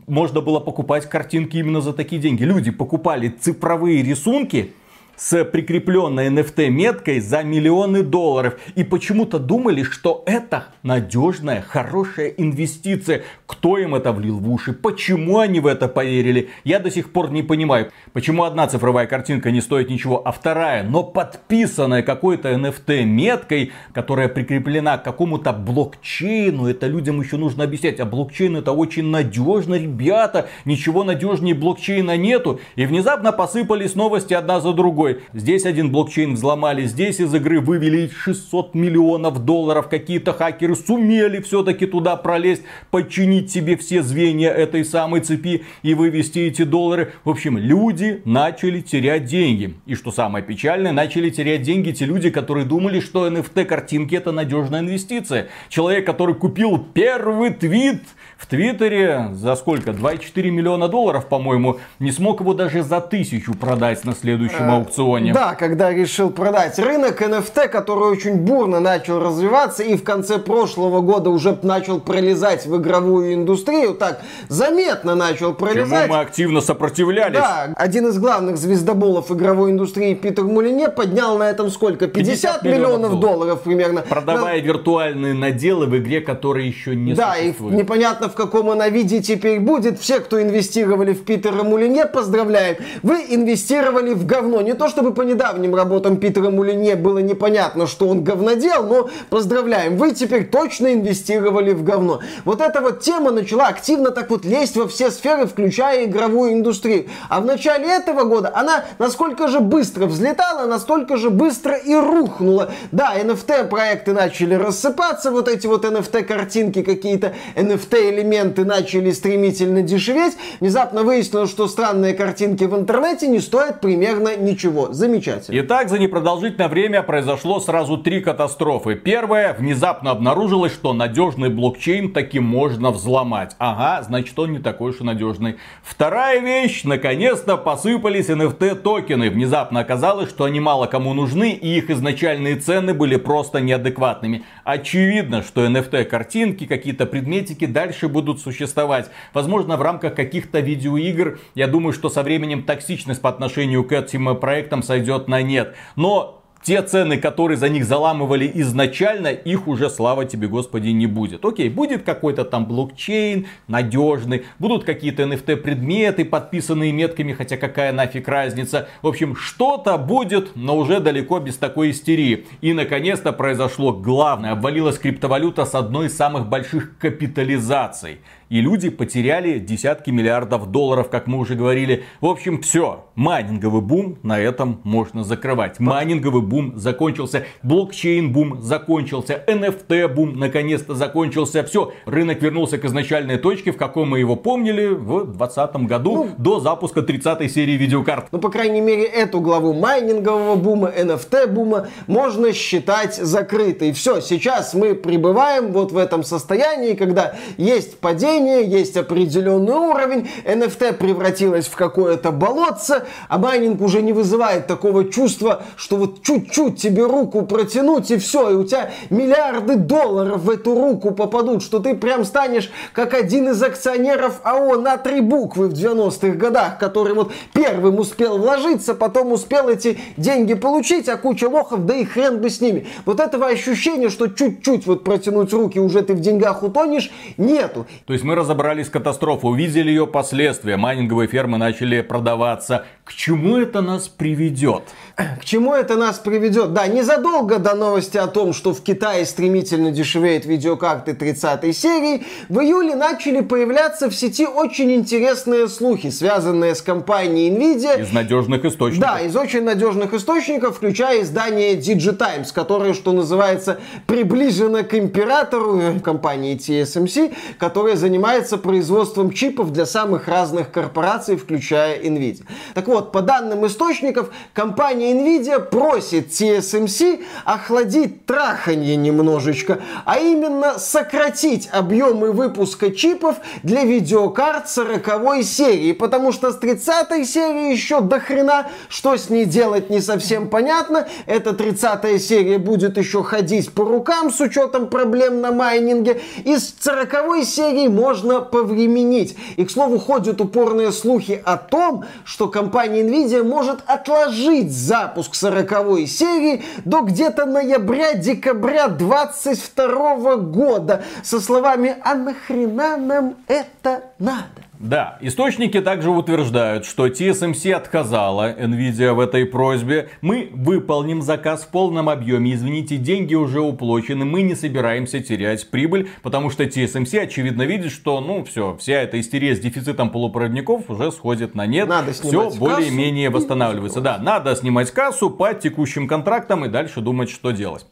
можно 0.07 0.41
было 0.41 0.59
покупать 0.59 1.07
картинки 1.07 1.57
именно 1.57 1.81
за 1.81 1.93
такие 1.93 2.21
деньги. 2.21 2.43
Люди 2.43 2.71
покупали 2.71 3.29
цифровые 3.29 4.03
рисунки, 4.03 4.73
с 5.17 5.43
прикрепленной 5.43 6.27
NFT 6.27 6.69
меткой 6.69 7.19
за 7.19 7.41
миллионы 7.41 8.03
долларов. 8.03 8.57
И 8.75 8.83
почему-то 8.83 9.39
думали, 9.39 9.83
что 9.83 10.23
это 10.27 10.67
надежная, 10.83 11.61
хорошая 11.61 12.27
инвестиция. 12.29 13.23
Кто 13.47 13.77
им 13.79 13.95
это 13.95 14.13
влил 14.13 14.37
в 14.37 14.49
уши? 14.49 14.73
Почему 14.73 15.39
они 15.39 15.59
в 15.59 15.65
это 15.65 15.87
поверили? 15.87 16.49
Я 16.63 16.79
до 16.79 16.91
сих 16.91 17.11
пор 17.11 17.31
не 17.31 17.41
понимаю. 17.41 17.91
Почему 18.13 18.43
одна 18.43 18.67
цифровая 18.67 19.07
картинка 19.07 19.49
не 19.51 19.61
стоит 19.61 19.89
ничего, 19.89 20.21
а 20.25 20.31
вторая, 20.31 20.83
но 20.83 21.03
подписанная 21.03 22.03
какой-то 22.03 22.51
NFT 22.51 23.03
меткой, 23.03 23.71
которая 23.93 24.27
прикреплена 24.27 24.99
к 24.99 25.03
какому-то 25.03 25.51
блокчейну. 25.51 26.67
Это 26.67 26.85
людям 26.85 27.19
еще 27.21 27.37
нужно 27.37 27.63
объяснять. 27.63 27.99
А 27.99 28.05
блокчейн 28.05 28.57
это 28.57 28.71
очень 28.71 29.05
надежно, 29.05 29.75
ребята. 29.75 30.47
Ничего 30.65 31.03
надежнее 31.03 31.55
блокчейна 31.55 32.17
нету. 32.17 32.59
И 32.75 32.85
внезапно 32.85 33.31
посыпались 33.31 33.95
новости 33.95 34.35
одна 34.35 34.59
за 34.59 34.73
другой 34.73 35.06
другой. 35.07 35.23
Здесь 35.33 35.65
один 35.65 35.91
блокчейн 35.91 36.33
взломали, 36.33 36.85
здесь 36.85 37.19
из 37.19 37.33
игры 37.33 37.59
вывели 37.59 38.09
600 38.09 38.75
миллионов 38.75 39.43
долларов. 39.45 39.87
Какие-то 39.89 40.33
хакеры 40.33 40.75
сумели 40.75 41.41
все-таки 41.41 41.85
туда 41.85 42.15
пролезть, 42.15 42.63
подчинить 42.91 43.51
себе 43.51 43.77
все 43.77 44.01
звенья 44.03 44.49
этой 44.49 44.83
самой 44.85 45.21
цепи 45.21 45.63
и 45.83 45.93
вывести 45.93 46.39
эти 46.39 46.63
доллары. 46.63 47.13
В 47.23 47.29
общем, 47.29 47.57
люди 47.57 48.21
начали 48.25 48.81
терять 48.81 49.25
деньги. 49.25 49.75
И 49.85 49.95
что 49.95 50.11
самое 50.11 50.43
печальное, 50.43 50.91
начали 50.91 51.29
терять 51.29 51.61
деньги 51.61 51.91
те 51.91 52.05
люди, 52.05 52.29
которые 52.29 52.65
думали, 52.65 52.99
что 52.99 53.27
NFT 53.27 53.65
картинки 53.65 54.15
это 54.15 54.31
надежная 54.31 54.81
инвестиция. 54.81 55.47
Человек, 55.69 56.05
который 56.05 56.35
купил 56.35 56.77
первый 56.93 57.51
твит 57.51 58.01
в 58.37 58.45
Твиттере 58.45 59.29
за 59.33 59.55
сколько? 59.55 59.91
2,4 59.91 60.49
миллиона 60.49 60.87
долларов, 60.87 61.25
по-моему, 61.25 61.79
не 61.99 62.11
смог 62.11 62.39
его 62.41 62.53
даже 62.53 62.83
за 62.83 63.01
тысячу 63.01 63.53
продать 63.55 64.05
на 64.05 64.13
следующем 64.13 64.69
э, 64.69 64.75
аукционе. 64.75 65.33
Да, 65.33 65.55
когда 65.55 65.91
решил 65.91 66.29
продать. 66.29 66.77
Рынок 66.77 67.21
NFT, 67.21 67.67
который 67.67 68.11
очень 68.11 68.35
бурно 68.35 68.79
начал 68.79 69.19
развиваться 69.19 69.83
и 69.83 69.97
в 69.97 70.03
конце 70.03 70.37
прошлого 70.37 71.01
года 71.01 71.29
уже 71.31 71.57
начал 71.63 71.99
пролезать 71.99 72.65
в 72.67 72.77
игровую 72.77 73.33
индустрию, 73.33 73.95
так 73.95 74.21
заметно 74.49 75.15
начал 75.15 75.53
пролезать. 75.53 76.03
Чему 76.03 76.15
мы 76.15 76.21
активно 76.21 76.61
сопротивлялись. 76.61 77.39
Да, 77.39 77.73
один 77.75 78.07
из 78.07 78.19
главных 78.19 78.57
звездоболов 78.57 79.31
игровой 79.31 79.71
индустрии 79.71 80.13
Питер 80.13 80.43
Мулине 80.43 80.89
поднял 80.89 81.37
на 81.37 81.49
этом 81.49 81.71
сколько? 81.71 82.07
50, 82.07 82.61
50 82.61 82.63
миллионов, 82.63 83.11
миллионов 83.11 83.19
долларов 83.19 83.61
примерно. 83.61 84.01
Продавая 84.01 84.61
на... 84.61 84.65
виртуальные 84.65 85.33
наделы 85.33 85.87
в 85.87 85.97
игре, 85.97 86.21
которые 86.21 86.67
еще 86.67 86.95
не 86.95 87.13
да, 87.13 87.33
существуют. 87.33 87.73
Да, 87.73 87.77
и 87.77 87.83
непонятно 87.83 88.26
в 88.29 88.35
каком 88.35 88.69
она 88.69 88.89
виде 88.89 89.21
теперь 89.21 89.59
будет. 89.59 89.99
Все, 89.99 90.19
кто 90.19 90.41
инвестировали 90.41 91.13
в 91.13 91.23
Питера 91.23 91.63
Мулине, 91.63 92.05
поздравляем. 92.05 92.77
Вы 93.03 93.25
инвестировали 93.29 94.13
в 94.13 94.25
говно. 94.25 94.61
Не 94.61 94.73
то 94.73 94.89
чтобы 94.89 95.13
по 95.13 95.21
недавним 95.21 95.75
работам 95.75 96.17
Питера 96.17 96.49
Мулине 96.49 96.95
было 96.95 97.19
непонятно, 97.19 97.87
что 97.87 98.07
он 98.07 98.23
говнодел, 98.23 98.83
но 98.87 99.09
поздравляем. 99.29 99.97
Вы 99.97 100.13
теперь 100.13 100.47
точно 100.47 100.93
инвестировали 100.93 101.73
в 101.73 101.83
говно. 101.83 102.21
Вот 102.45 102.61
эта 102.61 102.81
вот 102.81 103.01
тема 103.01 103.31
начала 103.31 103.67
активно 103.67 104.11
так 104.11 104.29
вот 104.29 104.45
лезть 104.45 104.75
во 104.75 104.87
все 104.87 105.11
сферы, 105.11 105.47
включая 105.47 106.05
игровую 106.05 106.53
индустрию. 106.53 107.07
А 107.29 107.41
в 107.41 107.45
начале 107.45 107.87
этого 107.87 108.23
года 108.23 108.51
она 108.53 108.85
насколько 108.99 109.47
же 109.47 109.59
быстро 109.59 110.05
взлетала, 110.05 110.65
настолько 110.67 111.17
же 111.17 111.29
быстро 111.29 111.75
и 111.75 111.95
рухнула. 111.95 112.71
Да, 112.91 113.15
NFT 113.17 113.67
проекты 113.67 114.13
начали 114.13 114.55
рассыпаться, 114.55 115.31
вот 115.31 115.47
эти 115.47 115.67
вот 115.67 115.85
NFT 115.85 116.23
картинки 116.23 116.81
какие-то, 116.83 117.33
NFT 117.55 118.11
элементы 118.17 118.65
начали 118.65 119.11
стремительно 119.11 119.81
дешеветь, 119.81 120.37
внезапно 120.59 121.03
выяснилось, 121.03 121.49
что 121.49 121.67
странные 121.67 122.13
картинки 122.13 122.63
в 122.63 122.75
интернете 122.75 123.27
не 123.27 123.39
стоят 123.39 123.81
примерно 123.81 124.35
ничего. 124.35 124.91
Замечательно. 124.91 125.59
Итак, 125.61 125.89
за 125.89 125.99
непродолжительное 125.99 126.67
время 126.67 127.03
произошло 127.03 127.59
сразу 127.59 127.97
три 127.97 128.21
катастрофы. 128.21 128.95
Первая, 128.95 129.53
внезапно 129.53 130.11
обнаружилось, 130.11 130.73
что 130.73 130.93
надежный 130.93 131.49
блокчейн 131.49 132.11
таки 132.11 132.39
можно 132.39 132.91
взломать. 132.91 133.55
Ага, 133.59 134.03
значит 134.03 134.37
он 134.39 134.53
не 134.53 134.59
такой 134.59 134.91
уж 134.91 135.01
и 135.01 135.03
надежный. 135.03 135.57
Вторая 135.83 136.39
вещь, 136.39 136.83
наконец-то 136.83 137.57
посыпались 137.57 138.29
NFT 138.29 138.75
токены. 138.75 139.29
Внезапно 139.29 139.79
оказалось, 139.79 140.29
что 140.29 140.45
они 140.45 140.59
мало 140.59 140.87
кому 140.87 141.13
нужны 141.13 141.51
и 141.51 141.77
их 141.77 141.89
изначальные 141.89 142.55
цены 142.55 142.93
были 142.93 143.17
просто 143.17 143.61
неадекватными. 143.61 144.43
Очевидно, 144.63 145.43
что 145.43 145.65
NFT 145.65 146.05
картинки, 146.05 146.65
какие-то 146.65 147.05
предметики 147.05 147.65
дальше 147.65 148.06
дальше 148.07 148.13
будут 148.13 148.41
существовать. 148.41 149.09
Возможно, 149.33 149.77
в 149.77 149.81
рамках 149.81 150.15
каких-то 150.15 150.59
видеоигр, 150.59 151.39
я 151.55 151.67
думаю, 151.67 151.93
что 151.93 152.09
со 152.09 152.23
временем 152.23 152.63
токсичность 152.63 153.21
по 153.21 153.29
отношению 153.29 153.83
к 153.83 153.91
этим 153.91 154.35
проектам 154.37 154.83
сойдет 154.83 155.27
на 155.27 155.41
нет. 155.41 155.75
Но 155.95 156.36
те 156.63 156.81
цены, 156.81 157.17
которые 157.17 157.57
за 157.57 157.69
них 157.69 157.85
заламывали 157.85 158.49
изначально, 158.55 159.27
их 159.27 159.67
уже, 159.67 159.89
слава 159.89 160.25
тебе, 160.25 160.47
Господи, 160.47 160.89
не 160.89 161.07
будет. 161.07 161.45
Окей, 161.45 161.69
будет 161.69 162.03
какой-то 162.03 162.45
там 162.45 162.65
блокчейн 162.65 163.47
надежный, 163.67 164.45
будут 164.59 164.83
какие-то 164.83 165.23
NFT 165.23 165.57
предметы, 165.57 166.25
подписанные 166.25 166.91
метками, 166.91 167.33
хотя 167.33 167.57
какая 167.57 167.91
нафиг 167.93 168.27
разница. 168.27 168.87
В 169.01 169.07
общем, 169.07 169.35
что-то 169.35 169.97
будет, 169.97 170.55
но 170.55 170.77
уже 170.77 170.99
далеко 170.99 171.39
без 171.39 171.57
такой 171.57 171.91
истерии. 171.91 172.45
И, 172.61 172.73
наконец-то, 172.73 173.33
произошло 173.33 173.93
главное. 173.93 174.51
Обвалилась 174.51 174.97
криптовалюта 174.97 175.65
с 175.65 175.75
одной 175.75 176.07
из 176.07 176.17
самых 176.17 176.47
больших 176.47 176.97
капитализаций. 176.97 178.19
И 178.49 178.61
люди 178.61 178.89
потеряли 178.89 179.59
десятки 179.59 180.09
миллиардов 180.09 180.71
долларов, 180.71 181.09
как 181.09 181.27
мы 181.27 181.37
уже 181.37 181.55
говорили. 181.55 182.05
В 182.21 182.27
общем, 182.27 182.61
все. 182.61 183.05
Майнинговый 183.15 183.81
бум 183.81 184.19
на 184.23 184.39
этом 184.39 184.79
можно 184.83 185.25
закрывать. 185.25 185.79
Майнинговый 185.79 186.41
бум 186.41 186.77
закончился. 186.77 187.45
Блокчейн 187.61 188.31
бум 188.31 188.61
закончился. 188.61 189.43
NFT 189.47 190.07
бум 190.07 190.39
наконец-то 190.39 190.95
закончился. 190.95 191.63
Все. 191.65 191.91
Рынок 192.05 192.41
вернулся 192.41 192.77
к 192.77 192.85
изначальной 192.85 193.37
точке, 193.37 193.73
в 193.73 193.77
каком 193.77 194.11
мы 194.11 194.19
его 194.19 194.37
помнили 194.37 194.87
в 194.87 195.25
2020 195.25 195.75
году 195.87 196.15
ну, 196.15 196.29
до 196.37 196.59
запуска 196.61 197.01
30 197.01 197.51
серии 197.51 197.73
видеокарт. 197.73 198.27
Ну, 198.31 198.39
по 198.39 198.49
крайней 198.49 198.81
мере, 198.81 199.03
эту 199.03 199.41
главу 199.41 199.73
майнингового 199.73 200.55
бума, 200.55 200.89
NFT 200.97 201.47
бума 201.47 201.87
можно 202.07 202.53
считать 202.53 203.15
закрытой. 203.15 203.91
Все. 203.91 204.21
Сейчас 204.21 204.73
мы 204.73 204.95
пребываем 204.95 205.73
вот 205.73 205.91
в 205.91 205.97
этом 205.97 206.23
состоянии, 206.23 206.93
когда 206.93 207.35
есть 207.57 207.99
падение 207.99 208.36
управления, 208.37 208.63
есть 208.63 208.97
определенный 208.97 209.73
уровень, 209.73 210.29
NFT 210.45 210.93
превратилась 210.93 211.67
в 211.67 211.75
какое-то 211.75 212.31
болотце, 212.31 213.03
а 213.27 213.37
майнинг 213.37 213.81
уже 213.81 214.01
не 214.01 214.13
вызывает 214.13 214.67
такого 214.67 215.05
чувства, 215.05 215.63
что 215.75 215.97
вот 215.97 216.23
чуть-чуть 216.23 216.79
тебе 216.79 217.05
руку 217.05 217.43
протянуть 217.43 218.11
и 218.11 218.17
все, 218.17 218.51
и 218.51 218.53
у 218.53 218.63
тебя 218.63 218.91
миллиарды 219.09 219.75
долларов 219.75 220.41
в 220.41 220.49
эту 220.49 220.75
руку 220.75 221.11
попадут, 221.11 221.63
что 221.63 221.79
ты 221.79 221.95
прям 221.95 222.25
станешь 222.25 222.71
как 222.93 223.13
один 223.13 223.49
из 223.49 223.61
акционеров 223.61 224.39
АО 224.43 224.77
на 224.77 224.97
три 224.97 225.21
буквы 225.21 225.67
в 225.67 225.73
90-х 225.73 226.35
годах, 226.37 226.77
который 226.77 227.13
вот 227.13 227.31
первым 227.53 227.99
успел 227.99 228.37
вложиться, 228.37 228.93
потом 228.93 229.31
успел 229.31 229.69
эти 229.69 229.97
деньги 230.17 230.53
получить, 230.53 231.09
а 231.09 231.17
куча 231.17 231.45
лохов, 231.49 231.85
да 231.85 231.95
и 231.95 232.05
хрен 232.05 232.39
бы 232.39 232.49
с 232.49 232.61
ними. 232.61 232.87
Вот 233.05 233.19
этого 233.19 233.47
ощущения, 233.47 234.09
что 234.09 234.27
чуть-чуть 234.27 234.85
вот 234.85 235.03
протянуть 235.03 235.53
руки, 235.53 235.79
уже 235.79 236.01
ты 236.01 236.13
в 236.13 236.19
деньгах 236.19 236.63
утонешь, 236.63 237.11
нету. 237.37 237.87
То 238.05 238.13
есть 238.13 238.25
мы 238.27 238.35
разобрались 238.35 238.87
с 238.87 238.89
катастрофой, 238.89 239.51
увидели 239.51 239.87
ее 239.89 240.05
последствия, 240.05 240.75
майнинговые 240.75 241.29
фермы 241.29 241.57
начали 241.57 242.01
продаваться. 242.01 242.85
К 243.05 243.13
чему 243.13 243.55
это 243.55 243.79
нас 243.79 244.09
приведет? 244.09 244.83
К 245.15 245.45
чему 245.45 245.73
это 245.73 245.95
нас 245.95 246.19
приведет? 246.19 246.73
Да, 246.73 246.87
незадолго 246.87 247.57
до 247.57 247.73
новости 247.73 248.17
о 248.17 248.27
том, 248.27 248.51
что 248.51 248.73
в 248.73 248.83
Китае 248.83 249.25
стремительно 249.25 249.91
дешевеют 249.91 250.45
видеокарты 250.45 251.13
30 251.13 251.75
серии, 251.75 252.25
в 252.49 252.59
июле 252.59 252.95
начали 252.95 253.39
появляться 253.39 254.09
в 254.09 254.13
сети 254.13 254.45
очень 254.45 254.91
интересные 254.91 255.69
слухи, 255.69 256.09
связанные 256.09 256.75
с 256.75 256.81
компанией 256.81 257.49
Nvidia. 257.49 258.01
Из 258.01 258.11
надежных 258.11 258.65
источников. 258.65 259.09
Да, 259.09 259.21
из 259.21 259.37
очень 259.37 259.63
надежных 259.63 260.13
источников, 260.13 260.75
включая 260.75 261.21
издание 261.21 261.75
DigiTimes, 261.75 262.51
которое, 262.53 262.93
что 262.93 263.13
называется, 263.13 263.79
приближено 264.05 264.83
к 264.83 264.93
императору 264.95 265.79
э, 265.79 265.99
компании 266.01 266.57
TSMC, 266.57 267.33
которая 267.57 267.95
занимается 267.95 268.16
производством 268.57 269.31
чипов 269.31 269.71
для 269.71 269.85
самых 269.85 270.27
разных 270.27 270.71
корпораций, 270.71 271.35
включая 271.35 271.99
Nvidia. 271.99 272.43
Так 272.73 272.87
вот, 272.87 273.11
по 273.11 273.21
данным 273.21 273.65
источников, 273.65 274.29
компания 274.53 275.13
Nvidia 275.13 275.59
просит 275.59 276.29
TSMC 276.29 277.23
охладить 277.45 278.25
траханье 278.25 278.95
немножечко, 278.95 279.79
а 280.05 280.19
именно 280.19 280.79
сократить 280.79 281.69
объемы 281.71 282.31
выпуска 282.31 282.91
чипов 282.91 283.37
для 283.63 283.83
видеокарт 283.83 284.69
40 284.69 285.43
серии, 285.43 285.91
потому 285.91 286.31
что 286.31 286.51
с 286.51 286.57
30 286.57 287.27
серии 287.27 287.71
еще 287.71 288.01
до 288.01 288.19
хрена, 288.19 288.67
что 288.89 289.15
с 289.17 289.29
ней 289.29 289.45
делать 289.45 289.89
не 289.89 290.01
совсем 290.01 290.49
понятно. 290.49 291.07
Эта 291.25 291.53
30 291.53 292.21
серия 292.21 292.57
будет 292.57 292.97
еще 292.97 293.23
ходить 293.23 293.71
по 293.71 293.83
рукам 293.83 294.31
с 294.31 294.39
учетом 294.39 294.87
проблем 294.87 295.41
на 295.41 295.51
майнинге. 295.51 296.21
И 296.43 296.57
с 296.57 296.75
40 296.79 297.43
серии 297.45 297.87
можно 297.87 298.06
повременить. 298.41 299.37
И, 299.55 299.65
к 299.65 299.71
слову, 299.71 299.99
ходят 299.99 300.41
упорные 300.41 300.91
слухи 300.91 301.41
о 301.43 301.57
том, 301.57 302.05
что 302.25 302.47
компания 302.49 303.03
Nvidia 303.03 303.43
может 303.43 303.79
отложить 303.87 304.71
за 304.71 304.97
запуск 304.97 305.35
40 305.35 306.07
серии 306.07 306.63
до 306.85 307.01
где-то 307.01 307.45
ноября-декабря 307.45 308.87
22 308.87 310.37
года 310.37 311.03
со 311.23 311.39
словами 311.39 311.95
«А 312.03 312.15
нахрена 312.15 312.97
нам 312.97 313.35
это 313.47 314.03
надо?» 314.19 314.66
Да, 314.79 315.17
источники 315.21 315.81
также 315.81 316.11
утверждают, 316.11 316.85
что 316.85 317.07
TSMC 317.07 317.71
отказала 317.71 318.53
Nvidia 318.53 319.13
в 319.13 319.19
этой 319.19 319.45
просьбе. 319.47 320.09
Мы 320.21 320.49
выполним 320.53 321.23
заказ 321.23 321.63
в 321.63 321.69
полном 321.69 322.09
объеме. 322.09 322.53
Извините, 322.53 322.97
деньги 322.97 323.33
уже 323.33 323.59
уплочены. 323.59 324.23
Мы 324.23 324.43
не 324.43 324.53
собираемся 324.53 325.19
терять 325.19 325.67
прибыль, 325.71 326.09
потому 326.21 326.51
что 326.51 326.63
TSMC 326.63 327.21
очевидно 327.21 327.63
видит, 327.63 327.91
что, 327.91 328.21
ну, 328.21 328.43
все, 328.43 328.77
вся 328.79 329.01
эта 329.01 329.19
истерия 329.19 329.55
с 329.55 329.59
дефицитом 329.59 330.11
полупроводников 330.11 330.89
уже 330.89 331.11
сходит 331.11 331.55
на 331.55 331.65
нет. 331.65 331.87
Надо 331.87 332.13
все 332.13 332.51
более-менее 332.51 333.31
восстанавливается. 333.31 334.01
Да, 334.01 334.19
надо 334.19 334.55
снимать 334.55 334.91
кассу 334.91 335.31
по 335.31 335.55
текущим 335.55 336.07
контрактам 336.07 336.65
и 336.65 336.67
дальше 336.69 337.01
думать, 337.01 337.31
что 337.31 337.49
делать. 337.49 337.87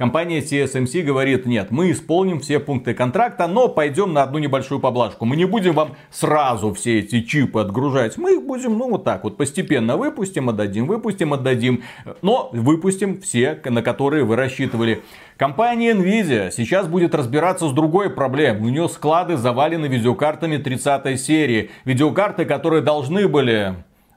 Компания 0.00 0.40
TSMC 0.40 1.02
говорит, 1.02 1.44
нет, 1.44 1.70
мы 1.70 1.90
исполним 1.90 2.40
все 2.40 2.58
пункты 2.58 2.94
контракта, 2.94 3.46
но 3.46 3.68
пойдем 3.68 4.14
на 4.14 4.22
одну 4.22 4.38
небольшую 4.38 4.80
поблажку. 4.80 5.26
Мы 5.26 5.36
не 5.36 5.44
будем 5.44 5.74
вам 5.74 5.94
сразу 6.10 6.72
все 6.72 7.00
эти 7.00 7.20
чипы 7.20 7.60
отгружать. 7.60 8.16
Мы 8.16 8.36
их 8.36 8.46
будем, 8.46 8.78
ну, 8.78 8.88
вот 8.88 9.04
так 9.04 9.24
вот, 9.24 9.36
постепенно 9.36 9.98
выпустим, 9.98 10.48
отдадим, 10.48 10.86
выпустим, 10.86 11.34
отдадим. 11.34 11.82
Но 12.22 12.48
выпустим 12.54 13.20
все, 13.20 13.60
на 13.62 13.82
которые 13.82 14.24
вы 14.24 14.36
рассчитывали. 14.36 15.02
Компания 15.36 15.92
Nvidia 15.92 16.50
сейчас 16.50 16.88
будет 16.88 17.14
разбираться 17.14 17.68
с 17.68 17.72
другой 17.72 18.08
проблемой. 18.08 18.62
У 18.62 18.72
нее 18.72 18.88
склады 18.88 19.36
завалены 19.36 19.84
видеокартами 19.84 20.56
30 20.56 21.20
серии. 21.20 21.72
Видеокарты, 21.84 22.46
которые 22.46 22.80
должны 22.80 23.28
были 23.28 23.74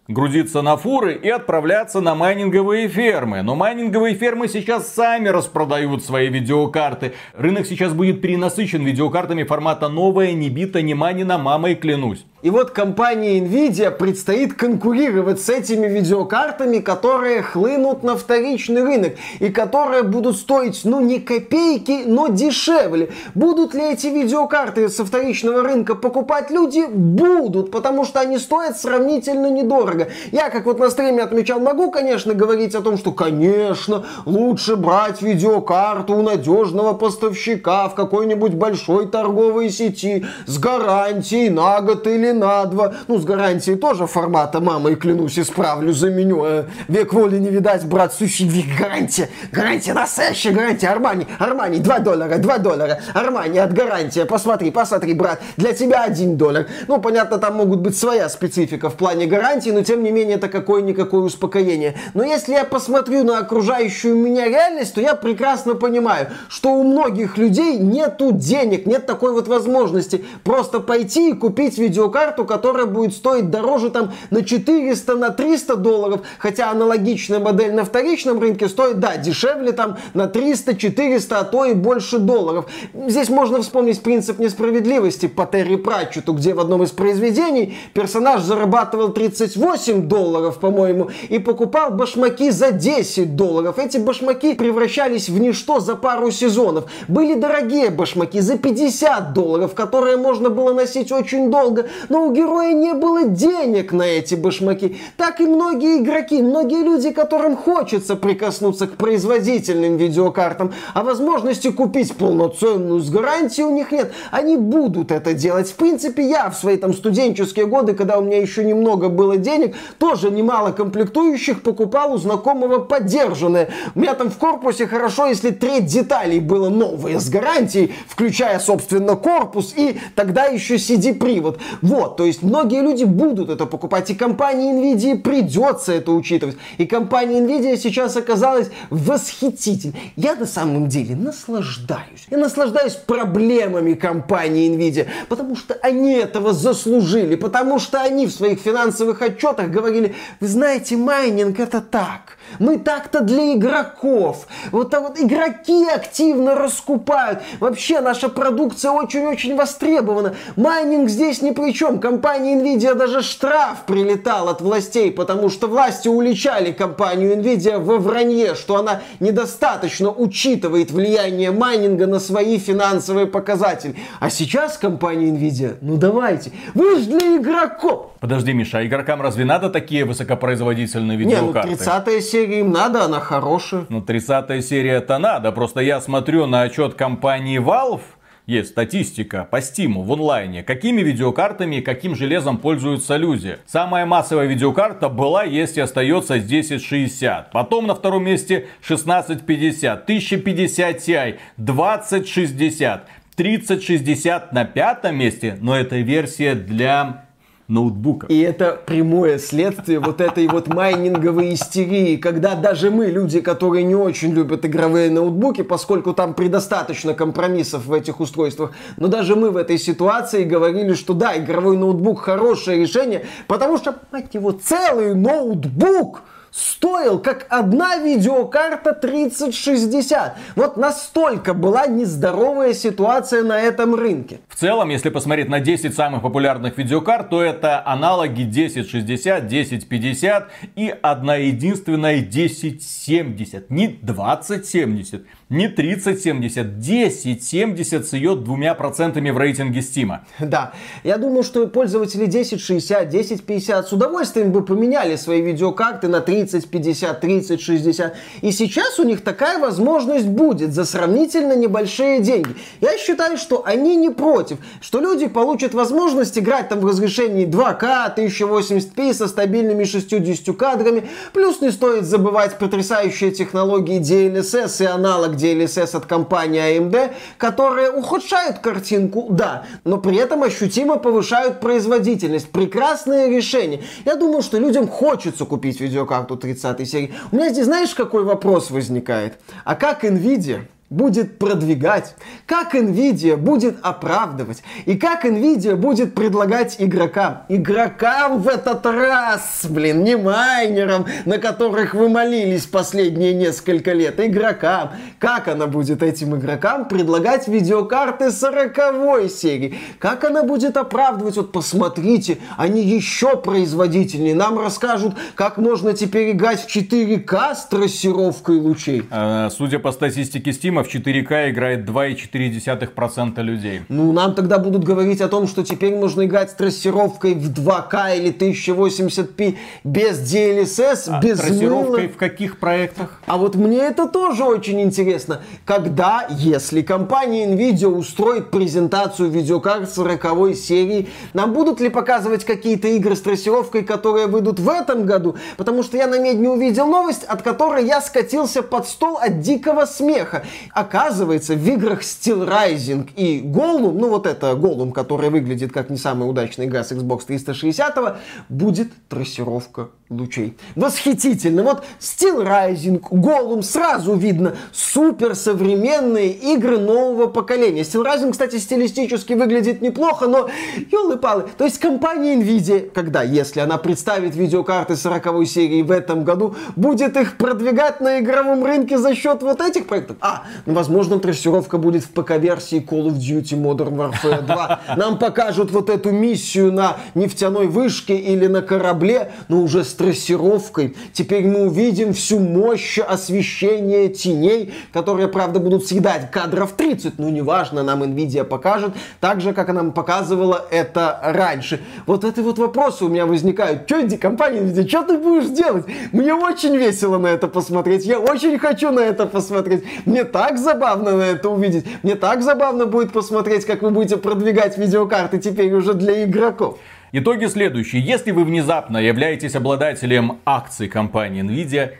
грузиться 0.08 0.62
на 0.62 0.76
фуры 0.76 1.14
и 1.16 1.30
отправляться 1.30 2.02
на 2.02 2.14
майнинговые 2.16 2.88
фермы. 2.88 3.42
Но 3.42 3.56
майнинговые 3.56 4.16
фермы 4.16 4.48
сейчас 4.48 4.94
сами 4.94 5.30
распродают 5.30 6.04
свои 6.04 6.28
видеокарты. 6.28 7.14
Рынок 7.34 7.66
сейчас 7.66 7.94
будет 7.94 8.22
перенасыщен 8.22 8.84
видеокартами 8.84 9.44
формата 9.44 9.88
новая, 9.88 10.34
не 10.34 10.50
бита, 10.50 10.82
не 10.82 10.94
манина, 10.94 11.38
мамой 11.38 11.76
клянусь. 11.76 12.26
И 12.44 12.50
вот 12.50 12.72
компании 12.72 13.42
Nvidia 13.42 13.90
предстоит 13.90 14.56
конкурировать 14.56 15.40
с 15.40 15.48
этими 15.48 15.88
видеокартами, 15.88 16.80
которые 16.80 17.42
хлынут 17.42 18.04
на 18.04 18.18
вторичный 18.18 18.84
рынок 18.84 19.14
и 19.40 19.48
которые 19.48 20.04
будут 20.04 20.36
стоить, 20.36 20.82
ну, 20.84 21.00
не 21.00 21.22
копейки, 21.22 22.04
но 22.06 22.28
дешевле. 22.28 23.12
Будут 23.34 23.74
ли 23.74 23.94
эти 23.94 24.08
видеокарты 24.08 24.90
со 24.90 25.06
вторичного 25.06 25.64
рынка 25.64 25.96
покупать 25.96 26.52
люди? 26.52 26.86
Будут, 26.86 27.72
потому 27.72 28.04
что 28.04 28.20
они 28.20 28.38
стоят 28.38 28.78
сравнительно 28.78 29.50
недорого. 29.50 29.93
Я, 30.32 30.50
как 30.50 30.66
вот 30.66 30.80
на 30.80 30.90
стриме 30.90 31.24
отмечал, 31.24 31.60
могу, 31.60 31.92
конечно, 31.92 32.34
говорить 32.34 32.76
о 32.76 32.82
том, 32.82 32.98
что, 32.98 33.12
конечно, 33.12 34.06
лучше 34.26 34.76
брать 34.76 35.22
видеокарту 35.22 36.16
у 36.16 36.22
надежного 36.22 36.94
поставщика 36.94 37.90
в 37.90 37.96
какой-нибудь 37.96 38.54
большой 38.54 39.08
торговой 39.08 39.70
сети 39.70 40.26
с 40.46 40.58
гарантией 40.58 41.50
на 41.50 41.82
год 41.82 42.08
или 42.08 42.32
на 42.32 42.66
два. 42.66 42.94
Ну, 43.08 43.20
с 43.20 43.26
гарантией 43.26 43.76
тоже 43.76 44.08
формата 44.08 44.60
мамой 44.60 44.96
клянусь, 44.96 45.38
исправлю, 45.40 45.94
заменю. 45.94 46.44
Э, 46.46 46.66
век 46.88 47.14
воли 47.14 47.38
не 47.38 47.50
видать, 47.50 47.86
брат, 47.86 48.14
сущий 48.14 48.48
век 48.48 48.66
гарантия. 48.80 49.30
Гарантия, 49.52 49.94
настоящая 49.94 50.52
гарантия. 50.52 50.88
Армани, 50.88 51.28
Армани, 51.40 51.80
2 51.80 52.00
доллара, 52.00 52.38
2 52.38 52.58
доллара. 52.58 53.00
Армани 53.14 53.60
от 53.60 53.74
гарантия. 53.74 54.26
Посмотри, 54.26 54.72
посмотри, 54.72 55.14
брат, 55.14 55.42
для 55.58 55.74
тебя 55.74 56.04
1 56.04 56.38
доллар. 56.38 56.68
Ну, 56.88 57.00
понятно, 57.00 57.38
там 57.38 57.56
могут 57.56 57.80
быть 57.80 57.98
своя 57.98 58.30
специфика 58.30 58.90
в 58.90 58.96
плане 58.96 59.26
гарантии, 59.26 59.70
но 59.70 59.83
тем 59.84 60.04
не 60.04 60.12
менее 60.12 60.38
это 60.38 60.50
какое-никакое 60.50 61.22
успокоение. 61.22 61.96
Но 62.14 62.24
если 62.24 62.54
я 62.54 62.66
посмотрю 62.66 63.24
на 63.24 63.40
окружающую 63.40 64.16
меня 64.16 64.48
реальность, 64.48 64.96
то 64.96 65.02
я 65.02 65.16
прекрасно 65.16 65.76
понимаю, 65.76 66.28
что 66.50 66.74
у 66.74 66.84
многих 66.84 67.38
людей 67.38 67.78
нету 67.78 68.32
денег, 68.32 68.86
нет 68.86 69.06
такой 69.06 69.34
вот 69.34 69.48
возможности 69.48 70.26
просто 70.44 70.80
пойти 70.80 71.30
и 71.30 71.34
купить 71.34 71.78
видеокарту 71.78 72.24
карту, 72.24 72.46
которая 72.46 72.86
будет 72.86 73.14
стоить 73.14 73.50
дороже 73.50 73.90
там 73.90 74.12
на 74.30 74.44
400, 74.44 75.16
на 75.16 75.30
300 75.30 75.76
долларов, 75.76 76.22
хотя 76.38 76.72
аналогичная 76.72 77.40
модель 77.40 77.74
на 77.74 77.84
вторичном 77.84 78.40
рынке 78.40 78.68
стоит, 78.70 79.00
да, 79.00 79.18
дешевле 79.18 79.72
там 79.72 79.98
на 80.14 80.28
300, 80.28 80.76
400, 80.76 81.40
а 81.40 81.44
то 81.44 81.66
и 81.66 81.74
больше 81.74 82.20
долларов. 82.20 82.66
Здесь 83.08 83.30
можно 83.30 83.62
вспомнить 83.62 84.02
принцип 84.02 84.40
несправедливости 84.40 85.28
по 85.28 85.46
Терри 85.46 85.76
Пратчету, 85.76 86.34
где 86.34 86.54
в 86.54 86.60
одном 86.60 86.84
из 86.84 86.92
произведений 86.92 87.78
персонаж 87.94 88.42
зарабатывал 88.42 89.10
38 89.10 89.73
долларов, 90.08 90.60
по-моему, 90.60 91.10
и 91.30 91.40
покупал 91.40 91.92
башмаки 91.92 92.52
за 92.52 92.72
10 92.72 93.36
долларов. 93.36 93.80
Эти 93.80 93.98
башмаки 93.98 94.54
превращались 94.54 95.30
в 95.30 95.40
ничто 95.40 95.80
за 95.80 95.96
пару 95.96 96.32
сезонов. 96.32 96.86
Были 97.08 97.36
дорогие 97.36 97.90
башмаки 97.90 98.40
за 98.40 98.58
50 98.58 99.34
долларов, 99.34 99.74
которые 99.74 100.18
можно 100.18 100.50
было 100.50 100.74
носить 100.74 101.12
очень 101.12 101.50
долго, 101.50 101.88
но 102.10 102.28
у 102.28 102.34
героя 102.34 102.74
не 102.74 102.94
было 102.94 103.26
денег 103.26 103.92
на 103.92 104.04
эти 104.04 104.36
башмаки. 104.36 104.98
Так 105.18 105.42
и 105.42 105.46
многие 105.46 106.02
игроки, 106.02 106.42
многие 106.42 106.84
люди, 106.84 107.12
которым 107.12 107.56
хочется 107.56 108.16
прикоснуться 108.16 108.88
к 108.88 108.98
производительным 108.98 109.98
видеокартам, 109.98 110.74
а 110.94 111.04
возможности 111.04 111.72
купить 111.72 112.16
полноценную 112.16 113.00
с 113.00 113.10
гарантией 113.10 113.66
у 113.66 113.72
них 113.72 113.92
нет. 113.92 114.12
Они 114.32 114.58
будут 114.58 115.12
это 115.12 115.34
делать. 115.34 115.70
В 115.70 115.76
принципе, 115.76 116.28
я 116.28 116.50
в 116.50 116.56
свои 116.56 116.78
там 116.78 116.94
студенческие 116.94 117.66
годы, 117.66 117.94
когда 117.94 118.18
у 118.18 118.22
меня 118.22 118.40
еще 118.40 118.64
немного 118.64 119.10
было 119.10 119.38
денег, 119.38 119.63
тоже 119.98 120.32
немало 120.32 120.72
комплектующих 120.72 121.62
покупал 121.62 122.14
у 122.14 122.18
знакомого 122.18 122.80
поддержанное. 122.80 123.70
У 123.96 124.00
меня 124.00 124.14
там 124.14 124.30
в 124.30 124.38
корпусе 124.38 124.88
хорошо, 124.88 125.28
если 125.28 125.52
треть 125.52 125.86
деталей 125.86 126.40
было 126.40 126.70
новые 126.70 127.20
с 127.20 127.30
гарантией, 127.30 127.94
включая, 128.08 128.60
собственно, 128.60 129.16
корпус 129.16 129.74
и 129.76 129.98
тогда 130.16 130.46
еще 130.46 130.76
CD-привод. 130.76 131.60
Вот, 131.82 132.18
то 132.18 132.26
есть 132.26 132.44
многие 132.44 132.82
люди 132.82 133.04
будут 133.04 133.50
это 133.50 133.66
покупать, 133.66 134.10
и 134.10 134.16
компании 134.16 134.74
Nvidia 134.74 135.18
придется 135.18 135.94
это 135.94 136.12
учитывать. 136.12 136.58
И 136.78 136.86
компания 136.86 137.40
Nvidia 137.40 137.78
сейчас 137.78 138.18
оказалась 138.18 138.70
восхитительной. 138.90 140.14
Я 140.16 140.36
на 140.36 140.46
самом 140.46 140.88
деле 140.88 141.16
наслаждаюсь. 141.16 142.28
Я 142.30 142.38
наслаждаюсь 142.38 142.94
проблемами 142.94 143.94
компании 143.94 144.70
Nvidia, 144.70 145.08
потому 145.30 145.56
что 145.56 145.74
они 145.82 146.14
этого 146.14 146.54
заслужили, 146.54 147.36
потому 147.36 147.80
что 147.80 148.02
они 148.02 148.28
в 148.28 148.32
своих 148.32 148.60
финансовых 148.60 149.22
отчетах 149.22 149.53
говорили, 149.58 150.16
вы 150.40 150.48
знаете, 150.48 150.98
майнинг 150.98 151.60
это 151.60 151.82
так. 151.82 152.38
Мы 152.60 152.78
так-то 152.78 153.22
для 153.22 153.54
игроков. 153.54 154.48
Вот 154.72 154.90
так 154.90 155.02
вот 155.02 155.20
игроки 155.20 155.88
активно 155.88 156.56
раскупают. 156.56 157.42
Вообще 157.60 158.00
наша 158.02 158.30
продукция 158.30 158.92
очень-очень 158.92 159.56
востребована. 159.56 160.36
Майнинг 160.56 161.10
здесь 161.10 161.42
ни 161.42 161.52
при 161.52 161.74
чем. 161.74 162.00
Компании 162.00 162.56
Nvidia 162.56 162.94
даже 162.94 163.22
штраф 163.22 163.86
прилетал 163.86 164.50
от 164.50 164.62
властей, 164.62 165.12
потому 165.12 165.50
что 165.50 165.68
власти 165.68 166.08
уличали 166.08 166.72
компанию 166.72 167.36
Nvidia 167.38 167.80
во 167.80 167.98
вранье, 167.98 168.56
что 168.56 168.78
она 168.78 169.02
недостаточно 169.20 170.12
учитывает 170.12 170.92
влияние 170.92 171.52
майнинга 171.52 172.08
на 172.08 172.20
свои 172.20 172.58
финансовые 172.60 173.28
показатели. 173.28 173.96
А 174.20 174.30
сейчас 174.30 174.78
компания 174.78 175.32
Nvidia, 175.32 175.78
ну 175.82 175.98
давайте, 175.98 176.52
вы 176.74 177.00
же 177.00 177.06
для 177.06 177.38
игроков. 177.38 178.13
Подожди, 178.24 178.54
Миша, 178.54 178.78
а 178.78 178.86
игрокам 178.86 179.22
разве 179.22 179.44
надо 179.44 179.70
такие 179.70 180.06
высокопроизводительные 180.06 181.18
видеокарты? 181.18 181.68
Не, 181.68 181.76
ну 181.76 181.78
30 181.78 182.24
серия 182.24 182.60
им 182.62 182.72
надо, 182.72 183.04
она 183.04 183.20
хорошая. 183.20 183.86
Ну 183.90 184.02
30 184.02 184.66
серия 184.66 184.92
это 184.92 185.18
надо, 185.18 185.52
просто 185.52 185.82
я 185.82 186.00
смотрю 186.00 186.46
на 186.46 186.62
отчет 186.62 186.94
компании 186.94 187.60
Valve, 187.60 188.00
есть 188.46 188.70
статистика 188.70 189.46
по 189.52 189.58
Steam 189.58 190.02
в 190.02 190.14
онлайне, 190.14 190.64
какими 190.64 191.02
видеокартами 191.02 191.76
и 191.76 191.82
каким 191.82 192.16
железом 192.16 192.60
пользуются 192.60 193.18
люди. 193.18 193.58
Самая 193.66 194.06
массовая 194.06 194.46
видеокарта 194.46 195.10
была, 195.10 195.44
есть 195.44 195.76
и 195.76 195.82
остается 195.82 196.36
1060. 196.36 197.52
Потом 197.52 197.88
на 197.88 197.94
втором 197.94 198.24
месте 198.24 198.68
1650, 198.86 200.04
1050 200.04 200.96
Ti, 200.96 201.40
2060. 201.58 203.06
3060 203.36 204.54
на 204.54 204.64
пятом 204.64 205.18
месте, 205.18 205.58
но 205.60 205.76
это 205.76 205.98
версия 205.98 206.54
для 206.54 207.23
ноутбуков. 207.68 208.30
И 208.30 208.40
это 208.40 208.80
прямое 208.86 209.38
следствие 209.38 210.00
вот 210.00 210.22
этой 210.22 210.48
вот 210.48 210.68
майнинговой 210.68 211.54
истерии, 211.54 212.18
когда 212.18 212.56
даже 212.56 212.92
мы, 212.92 213.08
люди, 213.08 213.42
которые 213.42 213.84
не 213.84 213.96
очень 213.96 214.34
любят 214.34 214.66
игровые 214.66 215.10
ноутбуки, 215.10 215.62
поскольку 215.64 216.14
там 216.14 216.34
предостаточно 216.34 217.14
компромиссов 217.14 217.86
в 217.86 217.94
этих 217.94 218.20
устройствах, 218.20 218.72
но 218.98 219.08
даже 219.08 219.36
мы 219.36 219.52
в 219.52 219.58
этой 219.58 219.78
ситуации 219.78 220.44
говорили, 220.44 220.94
что 220.94 221.14
да, 221.14 221.38
игровой 221.38 221.78
ноутбук 221.78 222.22
хорошее 222.22 222.82
решение, 222.82 223.26
потому 223.48 223.78
что, 223.78 223.96
мать 224.12 224.34
его, 224.34 224.52
целый 224.52 225.16
ноутбук 225.16 226.22
стоил 226.54 227.20
как 227.20 227.48
одна 227.50 227.98
видеокарта 227.98 228.94
3060. 228.94 230.36
Вот 230.56 230.78
настолько 230.78 231.54
была 231.54 231.88
нездоровая 231.88 232.74
ситуация 232.74 233.44
на 233.44 233.60
этом 233.60 233.96
рынке. 233.96 234.40
В 234.48 234.56
целом, 234.56 234.90
если 234.90 235.10
посмотреть 235.10 235.50
на 235.50 235.60
10 235.60 235.96
самых 235.96 236.22
популярных 236.22 236.78
видеокарт, 236.78 237.30
то 237.30 237.42
это 237.42 237.86
аналоги 237.86 238.44
1060, 238.44 239.46
1050 239.46 240.50
и 240.76 240.94
одна 241.02 241.36
единственная 241.36 242.20
1070. 242.20 243.70
Не 243.72 243.88
2070, 243.88 245.26
не 245.50 245.68
3070, 245.70 246.66
1070 246.78 248.08
с 248.08 248.14
ее 248.14 248.36
двумя 248.36 248.76
процентами 248.76 249.32
в 249.32 249.38
рейтинге 249.38 249.80
Steam. 249.80 250.20
Да, 250.40 250.74
я 251.04 251.18
думаю, 251.18 251.44
что 251.44 251.66
пользователи 251.68 252.28
1060, 252.28 253.08
1050 253.08 253.88
с 253.88 253.92
удовольствием 253.92 254.52
бы 254.52 254.64
поменяли 254.64 255.16
свои 255.16 255.42
видеокарты 255.42 256.08
на 256.08 256.22
3050, 256.44 257.22
3060. 257.22 258.14
И 258.42 258.52
сейчас 258.52 259.00
у 259.00 259.04
них 259.04 259.22
такая 259.22 259.60
возможность 259.60 260.28
будет 260.28 260.74
за 260.74 260.86
сравнительно 260.86 261.54
небольшие 261.56 262.20
деньги. 262.20 262.56
Я 262.82 262.98
считаю, 262.98 263.38
что 263.38 263.64
они 263.66 263.96
не 263.96 264.10
против, 264.10 264.58
что 264.82 265.00
люди 265.00 265.28
получат 265.28 265.74
возможность 265.74 266.38
играть 266.38 266.70
там 266.70 266.80
в 266.80 266.86
разрешении 266.86 267.48
2К, 267.48 268.16
1080p 268.16 269.14
со 269.14 269.28
стабильными 269.28 269.84
60 269.84 270.56
кадрами. 270.56 271.10
Плюс 271.34 271.62
не 271.62 271.72
стоит 271.72 272.06
забывать 272.06 272.58
потрясающие 272.58 273.32
технологии 273.32 274.00
DLSS 274.00 274.84
и 274.84 274.86
аналог 274.86 275.36
DLSS 275.36 275.96
от 275.96 276.06
компании 276.06 276.78
AMD, 276.78 277.14
которые 277.38 277.92
ухудшают 277.92 278.60
картинку, 278.60 279.28
да, 279.30 279.66
но 279.84 279.98
при 279.98 280.18
этом 280.18 280.44
ощутимо 280.44 280.98
повышают 280.98 281.60
производительность. 281.60 282.50
Прекрасное 282.50 283.30
решение. 283.30 283.82
Я 284.06 284.16
думаю, 284.16 284.42
что 284.42 284.58
людям 284.58 284.88
хочется 284.88 285.46
купить 285.46 285.80
видеокарту 285.80 286.33
30 286.38 286.88
серии. 286.90 287.14
У 287.32 287.36
меня 287.36 287.50
здесь 287.50 287.66
знаешь, 287.66 287.94
какой 287.94 288.24
вопрос 288.24 288.72
возникает? 288.72 289.40
А 289.64 289.76
как 289.76 290.04
Nvidia 290.04 290.66
будет 290.94 291.40
продвигать, 291.40 292.16
как 292.46 292.76
Nvidia 292.76 293.36
будет 293.36 293.78
оправдывать 293.82 294.64
и 294.86 294.96
как 294.96 295.26
Nvidia 295.26 295.76
будет 295.76 296.14
предлагать 296.14 296.76
игрокам. 296.80 297.44
Игрокам 297.50 298.42
в 298.42 298.48
этот 298.48 298.86
раз, 298.86 299.66
блин, 299.68 300.04
не 300.04 300.16
майнерам, 300.16 301.06
на 301.26 301.40
которых 301.40 301.94
вы 301.94 302.10
молились 302.10 302.66
последние 302.66 303.34
несколько 303.34 303.94
лет, 303.94 304.20
игрокам. 304.20 304.92
Как 305.20 305.48
она 305.48 305.68
будет 305.68 306.04
этим 306.04 306.36
игрокам 306.36 306.88
предлагать 306.88 307.48
видеокарты 307.48 308.32
40 308.32 309.32
серии? 309.32 309.80
Как 310.00 310.24
она 310.24 310.44
будет 310.44 310.78
оправдывать? 310.78 311.38
Вот 311.38 311.52
посмотрите, 311.52 312.38
они 312.58 312.82
еще 312.84 313.36
производительнее. 313.38 314.36
Нам 314.36 314.60
расскажут, 314.60 315.16
как 315.36 315.58
можно 315.58 315.94
теперь 315.94 316.32
играть 316.32 316.62
в 316.62 316.76
4К 316.76 317.56
с 317.56 317.66
трассировкой 317.66 318.60
лучей. 318.60 319.04
А, 319.10 319.50
судя 319.50 319.80
по 319.80 319.92
статистике 319.92 320.52
Steam, 320.52 320.83
в 320.84 320.94
4К 320.94 321.50
играет 321.50 321.88
2,4% 321.90 323.42
людей. 323.42 323.82
Ну, 323.90 324.12
нам 324.12 324.36
тогда 324.36 324.60
будут 324.60 324.84
говорить 324.84 325.22
о 325.22 325.28
том, 325.28 325.48
что 325.48 325.64
теперь 325.64 325.96
можно 325.96 326.26
играть 326.26 326.52
с 326.52 326.54
трассировкой 326.54 327.34
в 327.34 327.52
2К 327.52 328.18
или 328.18 328.34
1080p 328.34 329.58
без 329.84 330.20
DLSS, 330.20 331.04
а 331.08 331.20
без 331.22 331.40
трассировкой 331.40 332.04
мыла. 332.04 332.14
в 332.14 332.18
каких 332.18 332.60
проектах? 332.60 333.22
А 333.26 333.38
вот 333.38 333.56
мне 333.56 333.80
это 333.80 334.08
тоже 334.08 334.44
очень 334.44 334.82
интересно. 334.82 335.42
Когда, 335.66 336.28
если 336.30 336.82
компания 336.82 337.48
Nvidia 337.48 337.88
устроит 337.88 338.52
презентацию 338.52 339.30
видеокарт 339.30 339.92
40 339.92 340.56
серии, 340.56 341.10
нам 341.34 341.54
будут 341.54 341.80
ли 341.80 341.90
показывать 341.90 342.46
какие-то 342.46 342.88
игры 342.90 343.16
с 343.16 343.22
трассировкой, 343.22 343.84
которые 343.84 344.28
выйдут 344.28 344.60
в 344.60 344.70
этом 344.70 345.06
году? 345.06 345.36
Потому 345.58 345.84
что 345.84 345.98
я 345.98 346.08
на 346.08 346.20
медне 346.20 346.50
увидел 346.50 346.88
новость, 346.88 347.24
от 347.24 347.42
которой 347.42 347.86
я 347.86 348.02
скатился 348.02 348.62
под 348.62 348.88
стол 348.88 349.18
от 349.18 349.42
дикого 349.42 349.86
смеха. 349.86 350.44
Оказывается, 350.74 351.54
в 351.54 351.68
играх 351.68 352.02
Steel 352.02 352.48
Rising 352.48 353.10
и 353.16 353.42
Gollum, 353.42 353.94
ну 353.94 354.10
вот 354.10 354.26
это 354.26 354.52
Gollum, 354.52 354.92
который 354.92 355.30
выглядит 355.30 355.72
как 355.72 355.92
не 355.92 355.98
самая 355.98 356.28
удачная 356.28 356.66
игра 356.66 356.84
с 356.84 356.92
Xbox 356.92 357.26
360, 357.28 358.18
будет 358.50 358.90
трассировка 359.08 359.90
лучей. 360.10 360.58
Восхитительно. 360.76 361.64
Вот 361.64 361.84
Steel 362.00 362.44
Rising, 362.44 363.02
Gollum, 363.02 363.62
сразу 363.62 364.16
видно 364.16 364.56
суперсовременные 364.72 366.32
игры 366.32 366.80
нового 366.80 367.28
поколения. 367.28 367.82
Steel 367.82 368.04
Rising, 368.04 368.32
кстати, 368.32 368.58
стилистически 368.58 369.34
выглядит 369.34 369.82
неплохо, 369.82 370.28
но 370.28 370.50
елы-палы. 370.92 371.46
То 371.58 371.66
есть 371.66 371.80
компания 371.80 372.36
Nvidia, 372.36 372.90
когда, 372.90 373.22
если 373.22 373.60
она 373.60 373.78
представит 373.78 374.36
видеокарты 374.36 374.96
40 374.96 375.48
серии 375.48 375.82
в 375.82 375.92
этом 375.92 376.24
году, 376.24 376.56
будет 376.76 377.16
их 377.18 377.38
продвигать 377.38 378.02
на 378.02 378.20
игровом 378.20 378.64
рынке 378.64 378.98
за 378.98 379.16
счет 379.16 379.44
вот 379.44 379.62
этих 379.62 379.88
проектов. 379.88 380.18
А, 380.22 380.44
Возможно, 380.66 381.20
трассировка 381.20 381.78
будет 381.78 382.04
в 382.04 382.10
ПК-версии 382.10 382.84
Call 382.84 383.10
of 383.10 383.18
Duty 383.18 383.62
Modern 383.62 383.96
Warfare 383.96 384.42
2. 384.42 384.80
Нам 384.98 385.20
покажут 385.20 385.72
вот 385.72 385.90
эту 385.90 386.12
миссию 386.12 386.72
на 386.72 386.98
нефтяной 387.14 387.68
вышке 387.68 388.16
или 388.16 388.48
на 388.48 388.62
корабле, 388.62 389.32
но 389.48 389.62
уже 389.62 389.84
с 389.84 389.94
трассировкой. 389.94 390.96
Теперь 391.14 391.46
мы 391.46 391.68
увидим 391.68 392.14
всю 392.14 392.40
мощь 392.40 392.98
освещения 392.98 394.08
теней, 394.08 394.74
которые, 394.92 395.28
правда, 395.28 395.60
будут 395.60 395.86
съедать 395.86 396.32
кадров 396.32 396.74
30. 396.74 397.20
Ну, 397.20 397.30
неважно, 397.30 397.84
нам 397.84 398.02
Nvidia 398.04 398.44
покажет, 398.44 398.94
так 399.20 399.40
же, 399.40 399.54
как 399.54 399.70
она 399.70 399.84
нам 399.84 399.92
показывала 399.92 400.66
это 400.72 401.20
раньше. 401.22 401.82
Вот 402.06 402.24
это 402.24 402.42
вот 402.42 402.58
вопросы 402.58 403.06
у 403.06 403.10
меня 403.10 403.26
возникают. 403.26 403.84
Что, 403.86 404.18
компания 404.18 404.62
Nvidia, 404.62 404.88
что 404.88 405.04
ты 405.04 405.18
будешь 405.18 405.50
делать? 405.50 405.86
Мне 406.12 406.34
очень 406.34 406.76
весело 406.78 407.18
на 407.18 407.28
это 407.28 407.48
посмотреть. 407.48 408.06
Я 408.06 408.20
очень 408.20 408.58
хочу 408.58 408.92
на 408.92 409.02
это 409.02 409.26
посмотреть. 409.26 409.84
Мне 410.06 410.24
так 410.24 410.43
забавно 410.58 411.18
на 411.18 411.24
это 411.24 411.50
увидеть. 411.50 411.86
Мне 412.04 412.16
так 412.16 412.42
забавно 412.42 412.86
будет 412.86 413.12
посмотреть, 413.12 413.66
как 413.66 413.82
вы 413.82 413.90
будете 413.90 414.18
продвигать 414.18 414.78
видеокарты 414.78 415.40
теперь 415.40 415.74
уже 415.74 415.94
для 415.94 416.24
игроков. 416.24 416.78
Итоги 417.12 417.46
следующие. 417.46 418.02
Если 418.02 418.32
вы 418.32 418.44
внезапно 418.44 418.98
являетесь 418.98 419.56
обладателем 419.56 420.40
акций 420.46 420.88
компании 420.88 421.44
Nvidia, 421.44 421.92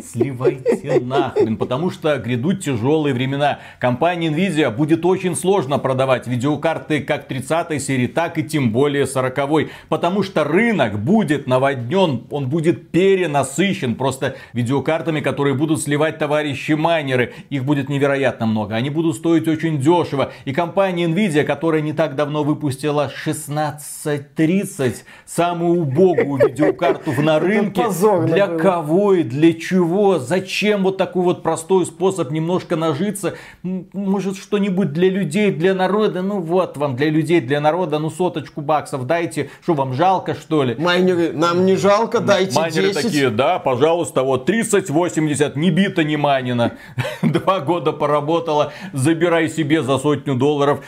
Сливайте 0.00 1.00
нахрен, 1.00 1.58
потому 1.58 1.90
что 1.90 2.16
грядут 2.16 2.64
тяжелые 2.64 3.12
времена. 3.12 3.58
Компании 3.78 4.30
Nvidia 4.30 4.74
будет 4.74 5.04
очень 5.04 5.36
сложно 5.36 5.78
продавать 5.78 6.26
видеокарты 6.26 7.02
как 7.02 7.28
30 7.28 7.82
серии, 7.82 8.06
так 8.06 8.38
и 8.38 8.42
тем 8.42 8.72
более 8.72 9.06
40 9.06 9.68
потому 9.90 10.22
что 10.22 10.44
рынок 10.44 10.98
будет 10.98 11.46
наводнен, 11.46 12.22
он 12.30 12.48
будет 12.48 12.90
перенасыщен 12.90 13.94
просто 13.94 14.36
видеокартами, 14.54 15.20
которые 15.20 15.54
будут 15.54 15.82
сливать 15.82 16.16
товарищи 16.16 16.72
майнеры. 16.72 17.34
Их 17.50 17.66
будет 17.66 17.90
невероятно 17.90 18.46
много, 18.46 18.74
они 18.74 18.88
будут 18.88 19.16
стоить 19.16 19.46
очень 19.46 19.78
дешево. 19.78 20.32
И 20.46 20.54
компания 20.54 21.04
Nvidia, 21.04 21.44
которая 21.44 21.82
не 21.82 21.92
так 21.92 22.16
давно 22.16 22.44
выпустила 22.44 23.04
1630, 23.04 25.04
самую 25.26 25.82
убогую 25.82 26.48
видеокарту 26.48 27.12
на 27.20 27.38
рынке, 27.38 27.84
для 28.26 28.46
кого 28.46 29.12
и 29.12 29.22
для 29.22 29.52
чего? 29.52 29.81
Чего? 29.82 30.18
Зачем 30.18 30.82
вот 30.84 30.96
такой 30.96 31.22
вот 31.22 31.42
простой 31.42 31.86
способ 31.86 32.30
немножко 32.30 32.76
нажиться? 32.76 33.34
Может 33.62 34.36
что-нибудь 34.36 34.92
для 34.92 35.10
людей, 35.10 35.50
для 35.50 35.74
народа? 35.74 36.22
Ну 36.22 36.40
вот 36.40 36.76
вам 36.76 36.96
для 36.96 37.10
людей, 37.10 37.40
для 37.40 37.60
народа, 37.60 37.98
ну 37.98 38.10
соточку 38.10 38.60
баксов 38.60 39.06
дайте. 39.06 39.50
Что 39.62 39.74
вам 39.74 39.94
жалко 39.94 40.34
что 40.34 40.62
ли? 40.62 40.76
Майнеры, 40.78 41.32
нам 41.32 41.66
не 41.66 41.76
жалко, 41.76 42.20
дайте 42.20 42.58
Майнеры 42.58 42.88
10. 42.88 43.02
такие, 43.02 43.30
да, 43.30 43.58
пожалуйста, 43.58 44.22
вот 44.22 44.48
30-80, 44.48 45.52
не 45.56 45.70
бита, 45.70 46.04
не 46.04 46.16
манина. 46.16 46.72
Два 47.22 47.60
года 47.60 47.92
поработала, 47.92 48.72
забирай 48.92 49.48
себе 49.48 49.82
за 49.82 49.98
сотню 49.98 50.36
долларов 50.36 50.84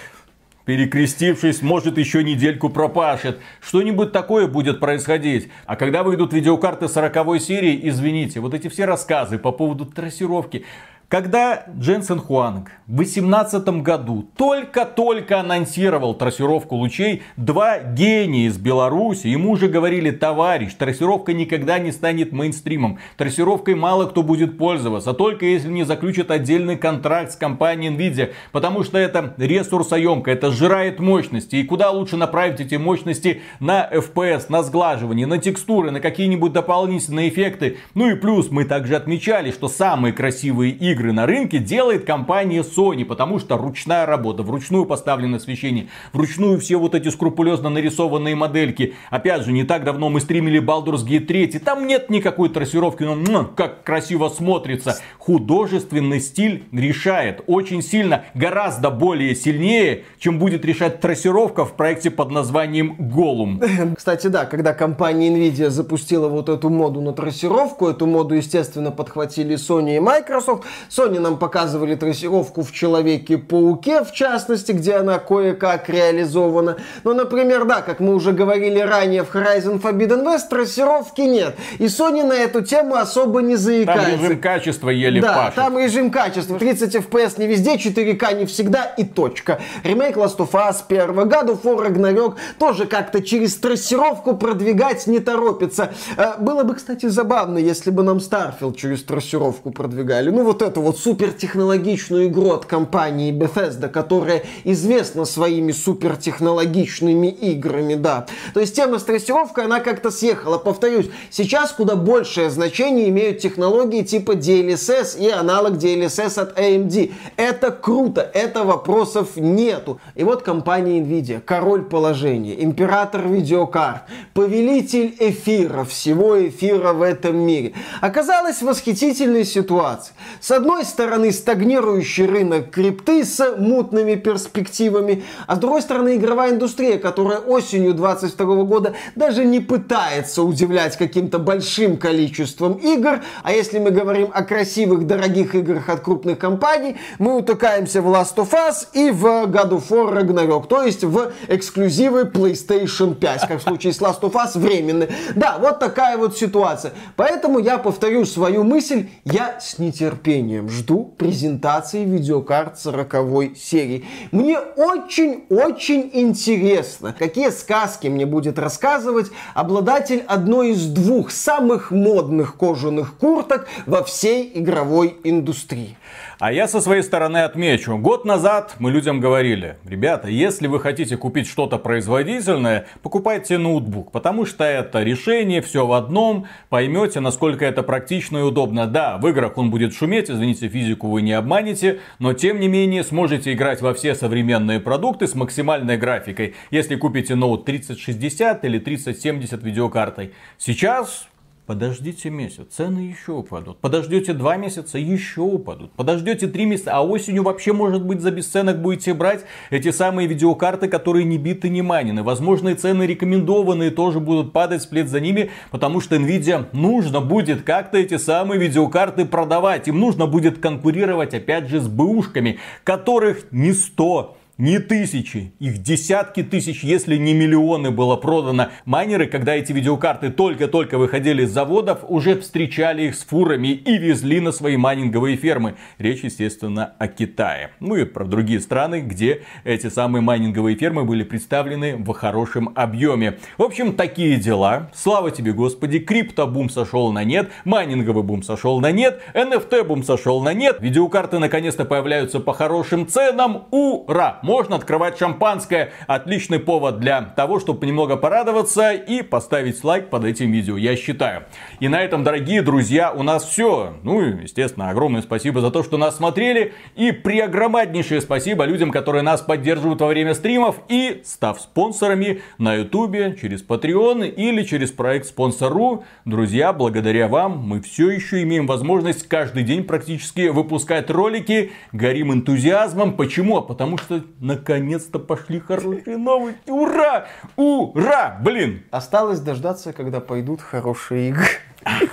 перекрестившись, 0.65 1.63
может 1.63 1.99
еще 1.99 2.23
недельку 2.23 2.71
пропашет. 2.71 3.39
Что-нибудь 3.61 4.13
такое 4.13 4.47
будет 4.47 4.81
происходить. 4.81 5.49
А 5.67 5.77
когда 5.77 6.03
выйдут 6.03 6.33
видеокарты 6.33 6.89
40 6.89 7.41
серии, 7.41 7.81
извините, 7.89 8.41
вот 8.41 8.55
эти 8.55 8.69
все 8.69 8.85
рассказы 8.85 9.39
по 9.39 9.53
поводу 9.53 9.87
трассировки, 9.87 10.65
когда 11.09 11.65
Дженсен 11.79 12.19
Хуанг 12.19 12.71
в 12.87 12.97
2018 12.97 13.83
году 13.83 14.29
только-только 14.37 15.41
анонсировал 15.41 16.15
трассировку 16.15 16.77
лучей, 16.77 17.23
два 17.37 17.79
гения 17.79 18.49
из 18.49 18.59
Беларуси 18.59 19.27
ему 19.27 19.53
уже 19.53 19.69
говорили, 19.69 20.11
товарищ, 20.11 20.75
трассировка 20.75 21.33
никогда 21.33 21.79
не 21.79 21.93
станет 21.93 22.33
мейнстримом. 22.33 22.99
Трассировкой 23.17 23.75
мало 23.75 24.07
кто 24.07 24.23
будет 24.23 24.59
пользоваться, 24.59 25.13
только 25.13 25.47
если 25.47 25.69
не 25.69 25.85
заключат 25.85 26.31
отдельный 26.31 26.77
контракт 26.77 27.33
с 27.33 27.37
компанией 27.37 27.95
Nvidia, 27.95 28.33
потому 28.51 28.83
что 28.83 28.99
это 28.99 29.35
ресурсоемко, 29.37 30.31
это 30.31 30.51
сжирает 30.51 31.01
мощности. 31.01 31.57
И 31.57 31.65
куда 31.65 31.91
лучше 31.91 32.17
направить 32.17 32.61
эти 32.61 32.77
мощности 32.77 33.43
на 33.61 33.89
FPS, 33.93 34.47
на 34.49 34.63
сглаживание, 34.63 35.27
на 35.27 35.39
текстуры, 35.39 35.91
на 35.91 36.01
какие-нибудь 36.01 36.53
дополнительные 36.53 37.29
эффекты. 37.29 37.79
Ну 37.95 38.11
и 38.11 38.15
плюс 38.15 38.51
мы 38.51 38.65
также 38.65 38.97
отмечали, 38.97 39.51
что 39.51 39.69
самые 39.69 40.13
красивые 40.13 40.73
игры 40.73 40.94
игры 40.95 41.13
на 41.13 41.27
рынке 41.27 41.59
делает 41.59 42.07
компания 42.07 42.63
Sony, 42.63 43.05
потому 43.05 43.39
что 43.39 43.57
ручная 43.57 44.07
работа, 44.07 44.43
вручную 44.43 44.87
поставлено 44.87 45.37
освещение, 45.37 45.89
вручную 46.13 46.59
все 46.59 46.77
вот 46.77 46.95
эти 46.95 47.09
скрупулезно 47.09 47.69
нарисованные 47.69 48.35
модельки. 48.35 48.95
Опять 49.11 49.45
же, 49.45 49.53
не 49.53 49.65
так 49.65 49.85
давно 49.85 50.09
мы 50.09 50.21
стримили 50.21 50.61
Baldur's 50.63 51.05
Gate 51.05 51.27
3, 51.27 51.59
там 51.59 51.87
нет 51.87 52.11
никакой 52.11 52.49
трассировки, 52.49 53.03
но 53.03 53.15
ну, 53.15 53.45
как 53.45 53.83
красиво 53.85 54.29
смотрится. 54.29 54.99
Художественный 55.19 56.21
стиль 56.21 56.65
решает 56.73 57.43
очень 57.47 57.83
сильно, 57.83 58.25
гораздо 58.35 58.91
более 58.91 59.35
сильнее, 59.35 60.05
чем 60.19 60.39
будет 60.39 60.65
решать 60.65 61.01
трассировка 61.01 61.65
в 61.65 61.75
проекте 61.75 62.11
под 62.11 62.31
названием 62.31 62.97
Голум. 62.99 63.61
Кстати, 63.97 64.29
да, 64.29 64.45
когда 64.45 64.73
компания 64.73 65.31
Nvidia 65.31 65.71
запустила 65.71 66.29
вот 66.29 66.49
эту 66.49 66.71
моду 66.71 67.01
на 67.01 67.13
трассировку, 67.13 67.89
эту 67.89 68.07
моду, 68.07 68.35
естественно, 68.35 68.91
подхватили 68.91 69.57
Sony 69.57 69.97
и 69.97 70.01
Microsoft. 70.01 70.65
Sony 70.91 71.19
нам 71.19 71.39
показывали 71.39 71.95
трассировку 71.95 72.63
в 72.63 72.73
Человеке-пауке, 72.73 74.03
в 74.05 74.13
частности, 74.13 74.73
где 74.73 74.95
она 74.95 75.19
кое-как 75.19 75.89
реализована. 75.89 76.77
Но, 77.05 77.15
например, 77.15 77.65
да, 77.65 77.83
как 77.83 78.01
мы 78.01 78.15
уже 78.15 78.33
говорили 78.33 78.79
ранее 78.79 79.25
в 79.25 79.35
Horizon 79.35 79.81
Forbidden 79.81 80.25
West, 80.25 80.49
трассировки 80.51 81.21
нет. 81.23 81.57
И 81.79 81.85
Sony 81.87 82.25
на 82.25 82.35
эту 82.35 82.63
тему 82.63 82.97
особо 82.97 83.41
не 83.43 83.57
заикается. 83.57 84.11
Там 84.13 84.23
режим 84.25 84.41
качества 84.41 84.91
еле 84.91 85.21
Да, 85.21 85.35
пашет. 85.35 85.55
там 85.55 85.79
режим 85.79 86.11
качества. 86.11 86.59
30 86.59 86.95
FPS 86.97 87.35
не 87.39 87.47
везде, 87.47 87.75
4К 87.77 88.35
не 88.39 88.47
всегда 88.47 88.85
и 88.85 89.05
точка. 89.05 89.61
Ремейк 89.83 90.17
Last 90.17 90.37
of 90.39 90.51
Us 90.53 90.77
1, 90.89 91.11
God 91.29 91.47
of 91.49 91.63
War 91.63 91.87
Ragnarok 91.87 92.35
тоже 92.59 92.87
как-то 92.87 93.23
через 93.23 93.57
трассировку 93.57 94.37
продвигать 94.37 95.07
не 95.07 95.21
торопится. 95.21 95.93
Э, 96.17 96.35
Было 96.39 96.65
бы, 96.65 96.75
кстати, 96.75 97.07
забавно, 97.07 97.59
если 97.59 97.91
бы 97.91 98.03
нам 98.03 98.19
Starfield 98.19 98.75
через 98.77 99.03
трассировку 99.05 99.71
продвигали. 99.71 100.31
Ну, 100.31 100.45
вот 100.45 100.63
эту 100.75 100.83
вот 100.83 100.99
супертехнологичную 100.99 102.27
игру 102.27 102.51
от 102.51 102.67
компании 102.67 103.33
Bethesda, 103.33 103.89
которая 103.89 104.43
известна 104.65 105.25
своими 105.25 105.71
супертехнологичными 105.71 107.29
играми, 107.29 107.95
да. 107.95 108.27
То 108.55 108.61
есть 108.61 108.75
тема 108.75 108.99
с 108.99 109.05
трассировкой, 109.05 109.67
она 109.67 109.79
как-то 109.79 110.11
съехала. 110.11 110.59
Повторюсь, 110.59 111.07
сейчас 111.31 111.71
куда 111.71 111.95
большее 111.95 112.51
значение 112.51 113.09
имеют 113.09 113.39
технологии 113.39 114.03
типа 114.03 114.33
DLSS 114.33 115.17
и 115.21 115.31
аналог 115.31 115.75
DLSS 115.75 116.41
от 116.41 116.59
AMD. 116.59 117.13
Это 117.37 117.71
круто, 117.71 118.29
это 118.35 118.65
вопросов 118.65 119.37
нету. 119.37 120.01
И 120.17 120.25
вот 120.25 120.43
компания 120.43 120.99
Nvidia, 120.99 121.41
король 121.41 121.85
положения, 121.85 122.65
император 122.65 123.29
видеокарт, 123.29 124.03
повелитель 124.33 125.15
эфира, 125.21 125.85
всего 125.85 126.49
эфира 126.49 126.93
в 126.93 127.03
этом 127.03 127.37
мире, 127.37 127.75
оказалась 128.01 128.61
восхитительной 128.61 129.45
ситуации. 129.45 130.15
С 130.41 130.51
одной 130.65 130.87
стороны, 130.87 131.31
стагнирующий 131.31 132.25
рынок 132.25 132.71
крипты 132.71 133.23
с 133.23 133.55
мутными 133.59 134.15
перспективами, 134.15 135.23
а 135.47 135.57
с 135.57 135.59
другой 135.59 135.83
стороны, 135.83 136.17
игровая 136.17 136.53
индустрия, 136.53 136.99
которая 136.99 137.39
осенью 137.39 137.93
22 137.93 138.65
года 138.65 138.95
даже 139.15 139.45
не 139.45 139.61
пытается 139.61 140.43
удивлять 140.43 140.97
каким-то 140.97 141.39
большим 141.39 141.99
количеством 141.99 142.75
игр, 142.75 143.21
а 143.43 143.53
если 143.53 143.79
мы 143.79 143.91
говорим 143.91 144.31
о 144.33 144.43
красивых, 144.43 145.07
дорогих 145.07 145.55
играх 145.55 145.91
от 145.91 146.01
крупных 146.01 146.39
компаний, 146.39 146.97
мы 147.19 147.37
утыкаемся 147.37 148.01
в 148.01 148.07
Last 148.07 148.37
of 148.37 148.53
Us 148.53 148.87
и 148.95 149.11
в 149.11 149.27
God 149.27 149.69
of 149.69 149.89
War 149.91 150.15
Ragnarok, 150.15 150.67
то 150.67 150.83
есть 150.83 151.05
в 151.05 151.31
эксклюзивы 151.49 152.23
PlayStation 152.23 153.15
5, 153.15 153.49
как 153.49 153.61
в 153.61 153.63
случае 153.63 153.93
с 153.93 154.01
Last 154.01 154.23
of 154.23 154.33
Us 154.33 154.59
временные. 154.59 155.11
Да, 155.35 155.59
вот 155.61 155.79
такая 155.79 156.17
вот 156.17 156.39
ситуация. 156.39 156.95
Поэтому 157.17 157.59
я 157.59 157.77
повторю 157.77 158.25
свою 158.25 158.65
мысль, 158.65 159.09
я 159.25 159.61
с 159.61 159.79
нетерпением 159.79 160.54
жду 160.69 161.13
презентации 161.17 162.05
видеокарт 162.05 162.79
40 162.79 163.57
серии. 163.57 164.05
Мне 164.33 164.59
очень-очень 164.59 166.11
интересно, 166.13 167.15
какие 167.19 167.51
сказки 167.51 168.09
мне 168.09 168.27
будет 168.27 168.59
рассказывать 168.59 169.31
обладатель 169.55 170.25
одной 170.27 170.71
из 170.71 170.87
двух 170.87 171.31
самых 171.31 171.91
модных 171.91 172.57
кожаных 172.57 173.17
курток 173.19 173.67
во 173.87 174.03
всей 174.05 174.51
игровой 174.55 175.17
индустрии. 175.25 175.97
А 176.39 176.53
я 176.53 176.67
со 176.67 176.81
своей 176.81 177.03
стороны 177.03 177.39
отмечу. 177.39 177.97
Год 177.97 178.25
назад 178.25 178.75
мы 178.79 178.91
людям 178.91 179.21
говорили, 179.21 179.77
ребята, 179.85 180.29
если 180.29 180.67
вы 180.67 180.81
хотите 180.81 181.17
купить 181.17 181.47
что-то 181.47 181.79
производительное, 181.79 182.87
покупайте 183.03 183.57
ноутбук, 183.57 184.11
потому 184.11 184.45
что 184.45 184.65
это 184.65 185.03
решение, 185.03 185.63
все 185.63 185.87
в 185.87 185.93
одном, 185.93 186.47
поймете, 186.71 187.21
насколько 187.21 187.65
это 187.65 187.83
практично 187.83 188.39
и 188.39 188.43
удобно. 188.43 188.87
Да, 188.87 189.19
в 189.19 189.29
играх 189.29 189.57
он 189.59 189.71
будет 189.71 189.95
шуметь, 189.95 190.29
извините, 190.29 190.69
физику 190.69 191.09
вы 191.09 191.23
не 191.23 191.33
обманете, 191.33 192.01
но 192.19 192.33
тем 192.33 192.59
не 192.59 192.67
менее 192.67 193.05
сможете 193.05 193.53
играть 193.53 193.81
во 193.81 193.95
все 193.95 194.15
современные 194.15 194.81
продукты 194.81 195.29
с 195.29 195.35
максимальной 195.35 195.97
графикой, 195.97 196.55
если 196.71 196.97
купите 196.97 197.37
ноут 197.37 197.65
3060 197.65 198.65
или 198.65 198.79
3070 198.79 199.63
видеокартой. 199.63 200.33
Сейчас 200.59 201.29
Подождите 201.67 202.29
месяц, 202.29 202.67
цены 202.73 202.99
еще 202.99 203.33
упадут. 203.33 203.79
Подождете 203.79 204.35
два 204.35 204.59
месяца, 204.59 204.99
еще 204.99 205.41
упадут. 205.41 205.93
Подождете 205.93 206.47
три 206.47 206.67
месяца, 206.67 206.93
а 206.93 207.01
осенью 207.01 207.43
вообще, 207.43 207.73
может 207.73 208.05
быть, 208.05 208.21
за 208.21 208.31
бесценок 208.31 208.83
будете 208.83 209.15
брать 209.15 209.47
эти 209.71 209.91
самые 209.91 210.29
видеокарты, 210.29 210.89
которые 210.89 211.25
не 211.25 211.39
биты, 211.39 211.71
не 211.71 211.81
майнены. 211.81 212.23
Возможно, 212.23 212.69
и 212.69 212.75
цены 212.75 213.05
рекомендованные 213.05 213.91
тоже 213.91 214.21
будут 214.21 214.53
падать 214.53 214.83
вслед 214.83 215.09
за 215.09 215.21
ними, 215.21 215.53
потому 215.71 216.03
что 216.03 216.17
Nvidia 216.17 216.67
нужно 216.73 217.23
будет 217.23 217.63
как-то 217.63 217.97
эти 217.97 218.19
самые 218.19 218.61
видеокарты 218.61 219.25
продавать. 219.25 219.89
Им 219.89 220.01
нужно 220.01 220.27
будет 220.27 220.59
конкурировать, 220.59 221.33
опять 221.33 221.69
же, 221.69 221.81
с 221.81 221.89
бэушками, 221.89 222.59
которых 222.85 223.51
не 223.53 223.73
100, 223.73 224.37
не 224.57 224.79
тысячи, 224.79 225.53
их 225.59 225.79
десятки 225.79 226.45
тысяч, 226.45 226.85
если 226.85 227.17
не 227.17 227.35
миллионы 227.35 227.91
было 227.91 228.15
продано. 228.15 228.69
Майнеры, 228.85 229.27
когда 229.27 229.57
эти 229.57 229.73
видеокарты 229.73 230.31
только-только 230.31 230.97
выходили 230.97 231.43
из 231.43 231.51
заводов, 231.51 232.05
уже 232.07 232.39
встречали 232.39 233.05
их 233.05 233.17
с 233.17 233.25
фурами 233.25 233.69
и 233.69 233.99
везли 233.99 234.39
на 234.39 234.53
свои 234.53 234.77
майнинговые 234.77 235.37
фермы. 235.37 235.75
Речь, 235.99 236.23
естественно, 236.23 236.93
о 237.01 237.09
Китае. 237.09 237.71
Ну 237.81 237.97
и 237.97 238.05
про 238.05 238.25
другие 238.25 238.61
страны, 238.61 239.01
где 239.01 239.43
эти 239.65 239.89
самые 239.89 240.23
майнинговые 240.23 240.77
фермы 240.77 241.05
были 241.05 241.25
представлены 241.25 241.97
в 241.97 242.13
хорошем 242.13 242.71
объеме. 242.77 243.39
В 243.59 243.63
общем, 243.65 243.95
такие 243.95 244.37
дела. 244.37 244.91
Слава 244.95 245.33
тебе, 245.33 245.53
Господи, 245.53 245.99
криптобум 245.99 246.71
сошел 246.71 247.11
на 247.11 247.25
нет, 247.25 247.51
майнинговый 247.65 248.23
бум 248.23 248.45
сошел 248.45 248.81
на 248.81 248.93
нет, 248.93 249.21
NFT 249.35 249.83
бум 249.83 250.05
сошел 250.05 250.41
на 250.43 250.55
нет, 250.55 250.77
видеокарты 250.79 251.41
наконец-то 251.41 251.85
появляются 251.85 252.39
по 252.39 252.53
хорошим 252.53 253.09
ценам. 253.09 253.67
Ура! 253.73 254.39
Можно 254.45 254.77
открывать 254.77 255.19
шампанское. 255.19 255.93
Отличный 256.07 256.59
повод 256.59 257.01
для 257.01 257.23
того, 257.23 257.61
чтобы 257.61 257.87
немного 257.87 258.19
порадоваться 258.19 258.93
и 258.93 259.23
поставить 259.23 259.83
лайк 259.83 260.11
под 260.11 260.27
этим 260.27 260.53
видео, 260.53 260.77
я 260.77 260.97
считаю. 260.97 261.45
И 261.81 261.89
на 261.89 262.03
этом, 262.03 262.25
дорогие 262.25 262.61
друзья, 262.61 263.11
у 263.11 263.23
нас 263.23 263.43
все. 263.47 263.95
Ну 264.03 264.21
и, 264.21 264.43
естественно, 264.43 264.91
огромное 264.91 265.23
спасибо 265.23 265.63
за 265.63 265.71
то, 265.71 265.83
что 265.83 265.97
нас 265.97 266.19
смотрели. 266.19 266.75
И 266.95 267.11
преогромаднейшее 267.11 268.21
спасибо 268.21 268.67
людям, 268.67 268.91
которые 268.91 269.23
нас 269.23 269.41
поддерживают 269.41 270.03
во 270.03 270.09
время 270.09 270.35
стримов 270.35 270.77
и 270.91 271.23
став 271.25 271.59
спонсорами 271.59 272.43
на 272.59 272.75
ютубе, 272.75 273.39
через 273.41 273.67
Patreon 273.67 274.29
или 274.29 274.63
через 274.65 274.93
проект 274.93 275.25
Спонсору. 275.25 276.05
Друзья, 276.27 276.75
благодаря 276.75 277.29
вам 277.29 277.61
мы 277.61 277.81
все 277.81 278.11
еще 278.11 278.43
имеем 278.43 278.67
возможность 278.67 279.27
каждый 279.27 279.63
день 279.63 279.85
практически 279.85 280.49
выпускать 280.49 281.09
ролики. 281.09 281.73
Горим 281.93 282.31
энтузиазмом. 282.31 283.15
Почему? 283.17 283.57
А 283.57 283.63
потому 283.63 283.97
что 283.97 284.23
наконец-то 284.41 285.19
пошли 285.19 285.61
хорошие 285.61 286.17
новости. 286.17 286.71
Ура! 286.71 287.27
Ура! 287.57 288.39
Блин! 288.43 288.85
Осталось 288.91 289.41
дождаться, 289.41 289.93
когда 289.93 290.21
пойдут 290.21 290.61
хорошие 290.61 291.31
игры. 291.31 291.47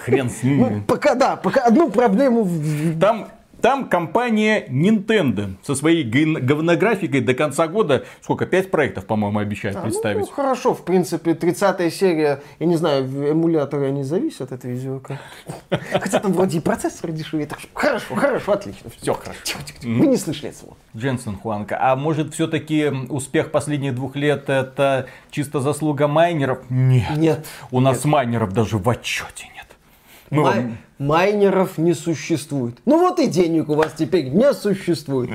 Хрен 0.03 0.29
с 0.29 0.43
Ну, 0.43 0.49
ними. 0.49 0.83
пока 0.85 1.15
да, 1.15 1.35
пока 1.37 1.61
одну 1.61 1.89
проблему 1.89 2.47
Там, 2.99 3.29
там 3.61 3.87
компания 3.87 4.65
Nintendo 4.67 5.55
со 5.63 5.75
своей 5.75 6.03
говнографикой 6.03 7.21
до 7.21 7.33
конца 7.33 7.67
года, 7.67 8.05
сколько, 8.21 8.45
пять 8.45 8.71
проектов, 8.71 9.05
по-моему, 9.05 9.39
обещает 9.39 9.75
А, 9.77 9.81
представить. 9.81 10.21
Ну, 10.21 10.25
хорошо, 10.27 10.73
в 10.73 10.83
принципе, 10.83 11.33
30 11.33 11.93
серия, 11.93 12.41
я 12.59 12.65
не 12.65 12.75
знаю, 12.75 13.05
эмуляторы 13.05 13.87
они 13.87 14.03
зависят 14.03 14.51
от 14.51 14.63
видеокарты. 14.63 15.23
Хотя 15.91 16.19
там 16.19 16.33
вроде 16.33 16.57
и 16.57 16.61
процессор 16.61 17.11
что 17.21 17.47
хорошо, 17.73 18.15
хорошо, 18.15 18.51
отлично. 18.53 18.89
Все 18.99 19.13
хорошо. 19.13 19.57
Вы 19.83 20.07
не 20.07 20.17
слышали 20.17 20.49
этого. 20.49 20.75
Дженсен 20.95 21.37
Хуанка. 21.37 21.77
А 21.79 21.95
может, 21.95 22.33
все-таки 22.33 22.87
успех 23.09 23.51
последних 23.51 23.95
двух 23.95 24.15
лет 24.15 24.49
это 24.49 25.07
чисто 25.29 25.59
заслуга 25.59 26.07
майнеров? 26.07 26.59
Нет. 26.69 27.17
Нет. 27.17 27.45
У 27.69 27.79
нас 27.79 28.05
майнеров 28.05 28.53
даже 28.53 28.77
в 28.77 28.89
отчете 28.89 29.47
нет. 29.55 29.67
Мы 30.31 30.43
Май- 30.43 30.55
вам- 30.61 30.77
Майнеров 30.97 31.77
не 31.77 31.93
существует. 31.93 32.77
Ну 32.85 32.99
вот 32.99 33.19
и 33.19 33.27
денег 33.27 33.69
у 33.69 33.75
вас 33.75 33.93
теперь 33.97 34.29
не 34.29 34.53
существует. 34.53 35.29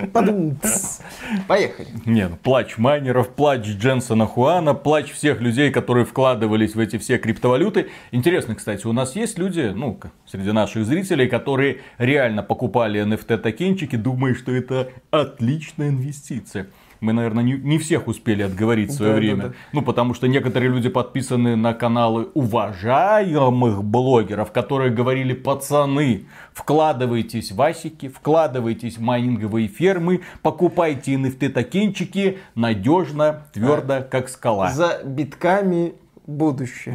Поехали. 1.49 1.89
Нет, 2.07 2.41
плач 2.41 2.79
майнеров, 2.79 3.29
плач 3.31 3.67
Дженсона 3.67 4.27
Хуана, 4.27 4.75
плач 4.75 5.13
всех 5.13 5.41
людей, 5.41 5.71
которые 5.71 6.07
вкладывались 6.07 6.75
в 6.75 6.79
эти 6.81 6.99
все 6.99 7.19
криптовалюты. 7.19 7.89
Интересно, 8.11 8.55
кстати, 8.55 8.87
у 8.87 8.93
нас 8.93 9.17
есть 9.17 9.39
люди, 9.39 9.73
ну, 9.75 9.99
среди 10.27 10.53
наших 10.53 10.87
зрителей, 10.87 11.29
которые 11.29 11.81
реально 11.99 12.43
покупали 12.43 13.03
NFT-токенчики, 13.05 13.97
думая, 13.97 14.35
что 14.35 14.53
это 14.53 14.89
отличная 15.11 15.89
инвестиция. 15.91 16.69
Мы, 17.01 17.13
наверное, 17.13 17.45
не, 17.45 17.53
не 17.55 17.79
всех 17.79 18.07
успели 18.09 18.43
отговорить 18.43 18.91
в 18.91 18.95
свое 18.95 19.13
Да, 19.13 19.15
да, 19.17 19.21
время. 19.21 19.43
да. 19.49 19.53
Ну, 19.73 19.83
потому 19.83 20.15
что 20.15 20.27
некоторые 20.29 20.71
люди 20.71 20.89
подписаны 20.89 21.57
на 21.57 21.75
каналы 21.75 22.29
уважаемых 22.35 23.85
блогеров, 23.85 24.53
которые 24.53 24.91
говорили, 24.91 25.33
пацаны, 25.35 26.27
вкладывайтесь 26.53 27.53
в 27.53 27.61
асики, 27.61 28.09
вкладывайтесь 28.09 28.99
в 28.99 29.03
майнинговые 29.03 29.69
фермы, 29.69 30.23
покупайте 30.43 31.15
NFT-токенчики 31.15 32.39
надежно, 32.55 33.43
твердо, 33.53 34.05
как 34.11 34.29
скала. 34.29 34.71
За 34.71 35.01
битками 35.05 35.95
будущее. 36.27 36.95